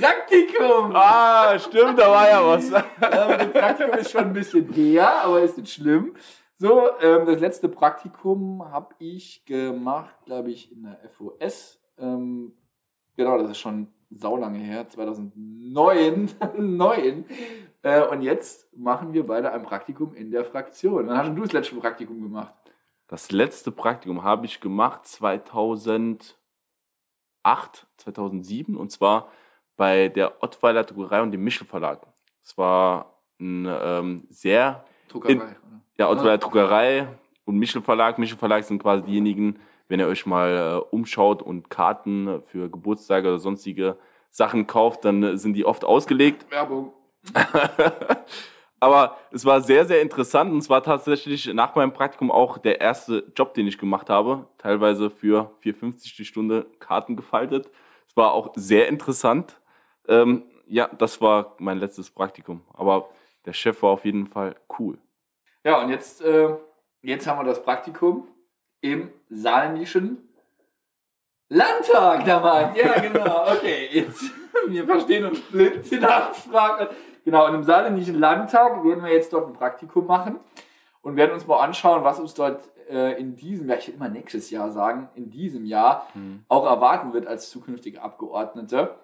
Praktikum. 0.00 0.90
ah, 0.94 1.56
stimmt, 1.58 1.98
da 1.98 2.10
war 2.10 2.28
ja 2.28 2.46
was. 2.46 2.70
Ähm, 2.72 2.82
das 3.00 3.52
Praktikum 3.52 3.94
ist 3.98 4.10
schon 4.10 4.24
ein 4.24 4.32
bisschen 4.32 4.72
her, 4.72 5.22
aber 5.22 5.40
ist 5.40 5.56
nicht 5.56 5.72
schlimm. 5.72 6.14
So, 6.58 6.88
ähm, 7.00 7.26
das 7.26 7.38
letzte 7.40 7.68
Praktikum 7.68 8.64
habe 8.70 8.94
ich 8.98 9.44
gemacht, 9.44 10.14
glaube 10.24 10.50
ich, 10.50 10.72
in 10.72 10.82
der 10.82 10.98
FOS. 11.10 11.78
Ähm, 11.98 12.52
genau, 13.16 13.38
das 13.38 13.50
ist 13.50 13.58
schon 13.58 13.88
saulange 14.10 14.58
her, 14.58 14.88
2009. 14.88 16.30
Neun. 16.58 17.24
Äh, 17.82 18.02
und 18.08 18.22
jetzt 18.22 18.66
machen 18.76 19.12
wir 19.12 19.26
beide 19.26 19.52
ein 19.52 19.62
Praktikum 19.62 20.14
in 20.14 20.30
der 20.30 20.44
Fraktion. 20.44 21.06
Wann 21.06 21.18
hast 21.18 21.36
du 21.36 21.42
das 21.42 21.52
letzte 21.52 21.76
Praktikum 21.76 22.20
gemacht? 22.20 22.52
Das 23.08 23.30
letzte 23.30 23.70
Praktikum 23.70 24.24
habe 24.24 24.46
ich 24.46 24.60
gemacht 24.60 25.06
2008, 25.06 26.36
2007 27.98 28.76
und 28.76 28.90
zwar 28.90 29.30
bei 29.76 30.08
der 30.08 30.42
Ottweiler 30.42 30.84
Druckerei 30.84 31.22
und 31.22 31.30
dem 31.30 31.44
Michel 31.44 31.66
Verlag. 31.66 32.00
Es 32.42 32.56
war 32.58 33.20
ein 33.38 33.66
ähm, 33.68 34.26
sehr, 34.30 34.84
Druckerei, 35.08 35.32
In- 35.32 35.42
ja, 35.98 36.08
Ottweiler 36.08 36.38
Druckerei 36.38 37.08
und 37.44 37.56
Michel 37.58 37.82
Verlag. 37.82 38.18
Michel 38.18 38.38
Verlag 38.38 38.64
sind 38.64 38.82
quasi 38.82 39.04
diejenigen, 39.04 39.60
wenn 39.88 40.00
ihr 40.00 40.08
euch 40.08 40.26
mal 40.26 40.80
äh, 40.82 40.94
umschaut 40.94 41.42
und 41.42 41.70
Karten 41.70 42.42
für 42.42 42.68
Geburtstage 42.70 43.28
oder 43.28 43.38
sonstige 43.38 43.98
Sachen 44.30 44.66
kauft, 44.66 45.04
dann 45.04 45.22
äh, 45.22 45.36
sind 45.38 45.52
die 45.54 45.64
oft 45.64 45.84
ausgelegt 45.84 46.50
Werbung. 46.50 46.92
Aber 48.86 49.16
es 49.32 49.44
war 49.44 49.60
sehr, 49.62 49.84
sehr 49.84 50.00
interessant 50.00 50.52
und 50.52 50.58
es 50.58 50.70
war 50.70 50.80
tatsächlich 50.80 51.52
nach 51.52 51.74
meinem 51.74 51.92
Praktikum 51.92 52.30
auch 52.30 52.56
der 52.56 52.80
erste 52.80 53.32
Job, 53.34 53.52
den 53.52 53.66
ich 53.66 53.78
gemacht 53.78 54.08
habe. 54.08 54.46
Teilweise 54.58 55.10
für 55.10 55.50
4,50 55.64 56.16
die 56.16 56.24
Stunde 56.24 56.66
Karten 56.78 57.16
gefaltet. 57.16 57.68
Es 58.08 58.16
war 58.16 58.32
auch 58.32 58.52
sehr 58.54 58.86
interessant. 58.86 59.60
Ähm, 60.06 60.44
ja, 60.68 60.86
das 60.86 61.20
war 61.20 61.56
mein 61.58 61.78
letztes 61.78 62.12
Praktikum. 62.12 62.62
Aber 62.74 63.08
der 63.44 63.54
Chef 63.54 63.82
war 63.82 63.90
auf 63.90 64.04
jeden 64.04 64.28
Fall 64.28 64.54
cool. 64.78 64.98
Ja, 65.64 65.82
und 65.82 65.90
jetzt, 65.90 66.22
äh, 66.22 66.50
jetzt 67.02 67.26
haben 67.26 67.40
wir 67.40 67.44
das 67.44 67.60
Praktikum 67.60 68.28
im 68.82 69.10
saarländischen 69.28 70.28
Landtag 71.48 72.24
damals. 72.24 72.78
Ja, 72.78 73.00
genau. 73.00 73.50
Okay, 73.50 73.88
jetzt, 73.90 74.30
wir 74.68 74.86
verstehen 74.86 75.24
uns 75.24 75.40
blind 75.40 75.90
in 75.90 76.02
der. 76.02 76.30
Genau, 77.26 77.48
und 77.48 77.56
im 77.56 77.64
saarländischen 77.64 78.20
Landtag 78.20 78.84
werden 78.84 79.02
wir 79.02 79.12
jetzt 79.12 79.32
dort 79.32 79.48
ein 79.48 79.52
Praktikum 79.52 80.06
machen 80.06 80.38
und 81.02 81.16
werden 81.16 81.32
uns 81.32 81.44
mal 81.44 81.58
anschauen, 81.58 82.04
was 82.04 82.20
uns 82.20 82.34
dort 82.34 82.70
äh, 82.88 83.18
in 83.18 83.34
diesem 83.34 83.68
Jahr, 83.68 83.78
ich 83.78 83.88
will 83.88 83.96
immer 83.96 84.08
nächstes 84.08 84.48
Jahr 84.50 84.70
sagen, 84.70 85.08
in 85.16 85.28
diesem 85.28 85.64
Jahr 85.64 86.06
auch 86.46 86.64
erwarten 86.64 87.12
wird 87.14 87.26
als 87.26 87.50
zukünftige 87.50 88.00
Abgeordnete, 88.00 88.94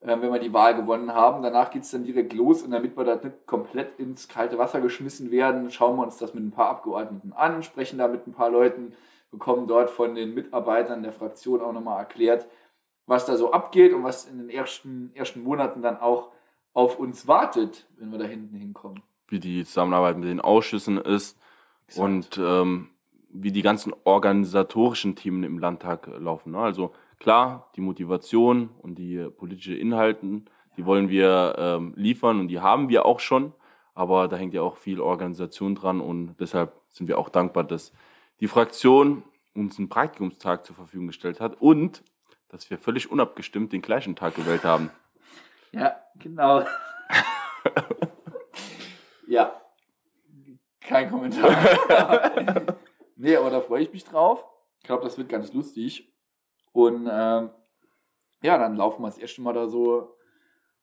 äh, 0.00 0.08
wenn 0.08 0.30
wir 0.30 0.40
die 0.40 0.52
Wahl 0.52 0.74
gewonnen 0.74 1.14
haben. 1.14 1.42
Danach 1.42 1.70
geht 1.70 1.84
es 1.84 1.90
dann 1.90 2.04
direkt 2.04 2.34
los 2.34 2.62
und 2.62 2.70
damit 2.70 2.98
wir 2.98 3.04
da 3.04 3.14
nicht 3.14 3.46
komplett 3.46 3.98
ins 3.98 4.28
kalte 4.28 4.58
Wasser 4.58 4.82
geschmissen 4.82 5.30
werden, 5.30 5.70
schauen 5.70 5.96
wir 5.96 6.02
uns 6.02 6.18
das 6.18 6.34
mit 6.34 6.44
ein 6.44 6.50
paar 6.50 6.68
Abgeordneten 6.68 7.32
an, 7.32 7.62
sprechen 7.62 7.98
da 7.98 8.08
mit 8.08 8.26
ein 8.26 8.34
paar 8.34 8.50
Leuten, 8.50 8.92
bekommen 9.30 9.66
dort 9.66 9.88
von 9.88 10.14
den 10.14 10.34
Mitarbeitern 10.34 11.02
der 11.02 11.12
Fraktion 11.12 11.62
auch 11.62 11.72
nochmal 11.72 12.00
erklärt, 12.00 12.46
was 13.06 13.24
da 13.24 13.38
so 13.38 13.52
abgeht 13.52 13.94
und 13.94 14.04
was 14.04 14.26
in 14.26 14.36
den 14.36 14.50
ersten, 14.50 15.12
ersten 15.14 15.42
Monaten 15.42 15.80
dann 15.80 15.98
auch 15.98 16.28
auf 16.74 16.98
uns 16.98 17.26
wartet, 17.26 17.86
wenn 17.96 18.10
wir 18.10 18.18
da 18.18 18.26
hinten 18.26 18.56
hinkommen. 18.56 19.02
Wie 19.28 19.40
die 19.40 19.64
Zusammenarbeit 19.64 20.18
mit 20.18 20.28
den 20.28 20.40
Ausschüssen 20.40 20.98
ist 20.98 21.38
und 21.96 22.38
ähm, 22.38 22.90
wie 23.30 23.52
die 23.52 23.62
ganzen 23.62 23.92
organisatorischen 24.04 25.16
Themen 25.16 25.44
im 25.44 25.58
Landtag 25.58 26.08
äh, 26.08 26.18
laufen. 26.18 26.52
Ne? 26.52 26.58
Also 26.58 26.92
klar, 27.18 27.70
die 27.76 27.80
Motivation 27.80 28.70
und 28.82 28.96
die 28.96 29.28
politische 29.36 29.74
Inhalten, 29.74 30.46
die 30.76 30.84
wollen 30.84 31.08
wir 31.08 31.54
ähm, 31.58 31.92
liefern 31.96 32.40
und 32.40 32.48
die 32.48 32.60
haben 32.60 32.88
wir 32.88 33.06
auch 33.06 33.20
schon. 33.20 33.52
Aber 33.94 34.26
da 34.26 34.36
hängt 34.36 34.54
ja 34.54 34.62
auch 34.62 34.76
viel 34.76 35.00
Organisation 35.00 35.76
dran 35.76 36.00
und 36.00 36.34
deshalb 36.40 36.74
sind 36.90 37.06
wir 37.06 37.18
auch 37.18 37.28
dankbar, 37.28 37.62
dass 37.62 37.92
die 38.40 38.48
Fraktion 38.48 39.22
uns 39.54 39.78
einen 39.78 39.88
Praktikumstag 39.88 40.64
zur 40.64 40.74
Verfügung 40.74 41.06
gestellt 41.06 41.40
hat 41.40 41.60
und 41.60 42.02
dass 42.48 42.70
wir 42.70 42.78
völlig 42.78 43.10
unabgestimmt 43.10 43.72
den 43.72 43.82
gleichen 43.82 44.16
Tag 44.16 44.34
gewählt 44.34 44.64
haben. 44.64 44.90
Ja, 45.74 46.00
genau. 46.14 46.64
ja, 49.26 49.60
kein 50.80 51.10
Kommentar. 51.10 51.50
nee, 53.16 53.34
aber 53.34 53.50
da 53.50 53.60
freue 53.60 53.82
ich 53.82 53.92
mich 53.92 54.04
drauf. 54.04 54.46
Ich 54.78 54.86
glaube, 54.86 55.02
das 55.02 55.18
wird 55.18 55.28
ganz 55.28 55.52
lustig. 55.52 56.14
Und 56.72 57.08
ähm, 57.10 57.50
ja, 58.42 58.56
dann 58.58 58.76
laufen 58.76 59.02
wir 59.02 59.08
das 59.08 59.18
erste 59.18 59.42
Mal 59.42 59.52
da 59.52 59.66
so, 59.66 60.16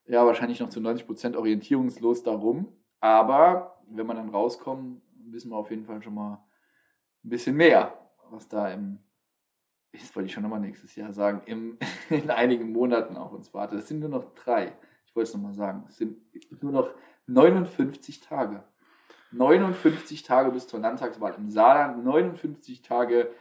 ja, 0.08 0.26
wahrscheinlich 0.26 0.60
noch 0.60 0.70
zu 0.70 0.82
90% 0.82 1.38
orientierungslos 1.38 2.24
darum. 2.24 2.76
Aber 3.00 3.82
wenn 3.88 4.08
wir 4.08 4.14
dann 4.14 4.30
rauskommen, 4.30 5.02
wissen 5.28 5.52
wir 5.52 5.58
auf 5.58 5.70
jeden 5.70 5.86
Fall 5.86 6.04
schon 6.04 6.16
mal 6.16 6.44
ein 7.24 7.30
bisschen 7.30 7.56
mehr, 7.56 7.98
was 8.30 8.50
da 8.50 8.70
im, 8.70 9.00
das 9.92 10.16
wollte 10.16 10.28
ich 10.28 10.34
schon 10.34 10.44
nochmal 10.44 10.60
nächstes 10.60 10.96
Jahr 10.96 11.14
sagen, 11.14 11.42
im, 11.46 11.78
in 12.10 12.30
einigen 12.30 12.72
Monaten 12.72 13.18
auf 13.18 13.34
uns 13.34 13.54
wartet. 13.54 13.80
Es 13.80 13.88
sind 13.88 14.00
nur 14.00 14.10
noch 14.10 14.34
drei. 14.36 14.78
Ich 15.06 15.16
wollte 15.16 15.30
es 15.30 15.34
nochmal 15.36 15.54
sagen. 15.54 15.84
Es 15.88 15.98
sind 15.98 16.18
nur 16.62 16.72
noch 16.72 16.90
59 17.28 18.22
Tage. 18.22 18.64
59 19.32 20.24
Tage 20.24 20.52
bis 20.52 20.68
zur 20.68 20.80
Landtagswahl 20.80 21.36
im 21.36 21.50
Saarland, 21.50 22.04
59 22.04 22.82
Tage 22.82 23.34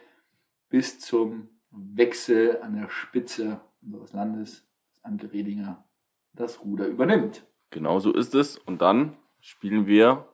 bis 0.69 1.01
zum 1.01 1.49
Wechsel 1.71 2.61
an 2.63 2.77
der 2.77 2.89
Spitze 2.89 3.61
unseres 3.83 4.13
Landes, 4.13 4.69
das 4.93 5.05
Anke 5.05 5.33
Redinger 5.33 5.85
das 6.33 6.61
Ruder 6.63 6.87
übernimmt. 6.87 7.45
Genau 7.71 7.99
so 8.01 8.13
ist 8.13 8.35
es. 8.35 8.57
Und 8.57 8.83
dann 8.83 9.17
spielen 9.41 9.87
wir 9.87 10.29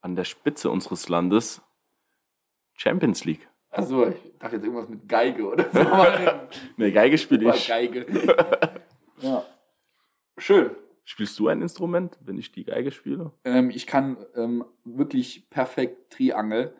an 0.00 0.14
der 0.14 0.24
Spitze 0.24 0.70
unseres 0.70 1.08
Landes 1.08 1.62
Champions 2.74 3.24
League. 3.24 3.47
Also, 3.70 4.08
ich 4.08 4.38
dachte 4.38 4.56
jetzt 4.56 4.64
irgendwas 4.64 4.88
mit 4.88 5.08
Geige 5.08 5.46
oder 5.46 5.66
so. 5.70 5.78
Ne, 6.76 6.92
Geige 6.92 7.18
spiele 7.18 7.54
ich. 7.54 7.68
Geige. 7.68 8.06
ja. 9.20 9.44
Schön. 10.38 10.70
Spielst 11.04 11.38
du 11.38 11.48
ein 11.48 11.62
Instrument, 11.62 12.18
wenn 12.20 12.38
ich 12.38 12.52
die 12.52 12.64
Geige 12.64 12.90
spiele? 12.90 13.32
Ähm, 13.44 13.70
ich 13.70 13.86
kann 13.86 14.18
ähm, 14.34 14.64
wirklich 14.84 15.48
perfekt 15.50 16.12
Triangel. 16.12 16.74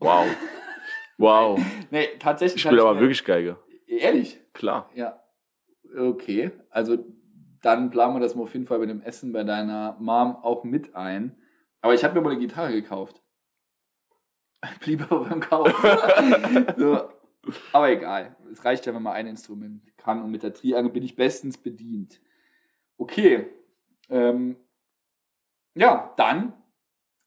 Wow. 0.00 0.26
Wow. 1.18 1.58
nee, 1.90 2.08
tatsächlich. 2.18 2.56
Ich 2.56 2.62
spiele 2.62 2.82
aber 2.82 3.00
wirklich 3.00 3.24
Geige. 3.24 3.56
Ehrlich? 3.86 4.38
Klar. 4.52 4.90
Ja. 4.94 5.22
Okay. 5.96 6.50
Also 6.68 6.98
dann 7.62 7.90
planen 7.90 8.14
wir 8.14 8.20
das 8.20 8.34
mal 8.34 8.42
auf 8.42 8.52
jeden 8.52 8.66
Fall 8.66 8.78
bei 8.78 8.86
dem 8.86 9.00
Essen 9.00 9.32
bei 9.32 9.42
deiner 9.42 9.96
Mom 9.98 10.36
auch 10.36 10.62
mit 10.64 10.94
ein. 10.94 11.36
Aber 11.80 11.94
ich 11.94 12.04
habe 12.04 12.14
mir 12.14 12.20
mal 12.20 12.32
eine 12.32 12.40
Gitarre 12.40 12.72
gekauft. 12.72 13.22
Blieb 14.80 15.02
aber 15.10 15.24
beim 15.28 15.40
Kauf. 15.40 15.72
so. 16.76 17.08
Aber 17.72 17.90
egal. 17.90 18.36
Es 18.52 18.64
reicht 18.64 18.86
ja, 18.86 18.94
wenn 18.94 19.02
man 19.02 19.14
ein 19.14 19.26
Instrument 19.26 19.82
kann. 19.96 20.22
Und 20.22 20.30
mit 20.30 20.42
der 20.42 20.52
Triangel 20.54 20.90
bin 20.90 21.02
ich 21.02 21.16
bestens 21.16 21.58
bedient. 21.58 22.20
Okay. 22.98 23.46
Ähm, 24.08 24.56
ja, 25.74 26.12
dann 26.16 26.54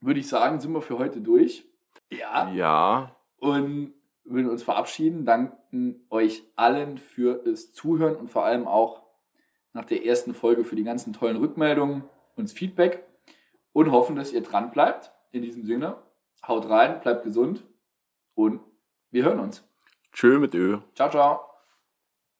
würde 0.02 0.20
ich 0.20 0.28
sagen, 0.28 0.60
sind 0.60 0.74
wir 0.74 0.82
für 0.82 0.98
heute 0.98 1.22
durch. 1.22 1.66
Ja 2.12 2.52
Ja. 2.52 3.16
und 3.38 3.94
würden 4.24 4.50
uns 4.50 4.64
verabschieden, 4.64 5.26
danken 5.26 6.06
euch 6.10 6.44
allen 6.56 6.98
für 6.98 7.36
das 7.44 7.72
Zuhören 7.72 8.16
und 8.16 8.30
vor 8.30 8.46
allem 8.46 8.68
auch 8.68 9.04
nach 9.74 9.86
der 9.86 10.06
ersten 10.06 10.34
Folge 10.34 10.64
für 10.64 10.76
die 10.76 10.84
ganzen 10.84 11.14
tollen 11.14 11.38
Rückmeldungen 11.38 12.04
und 12.36 12.44
das 12.44 12.54
Feedback 12.54 13.04
und 13.74 13.92
hoffen, 13.92 14.16
dass 14.16 14.34
ihr 14.34 14.42
dran 14.42 14.72
bleibt. 14.72 15.12
In 15.32 15.42
diesem 15.44 15.64
Sinne, 15.64 15.98
haut 16.48 16.70
rein, 16.70 17.02
bleibt 17.02 17.24
gesund 17.24 17.64
und 18.36 18.62
wir 19.12 19.24
hören 19.24 19.40
uns. 19.40 19.64
Tschö 20.12 20.40
mit 20.40 20.54
Ö. 20.56 20.80
Ciao, 20.96 21.10
ciao. 21.10 21.49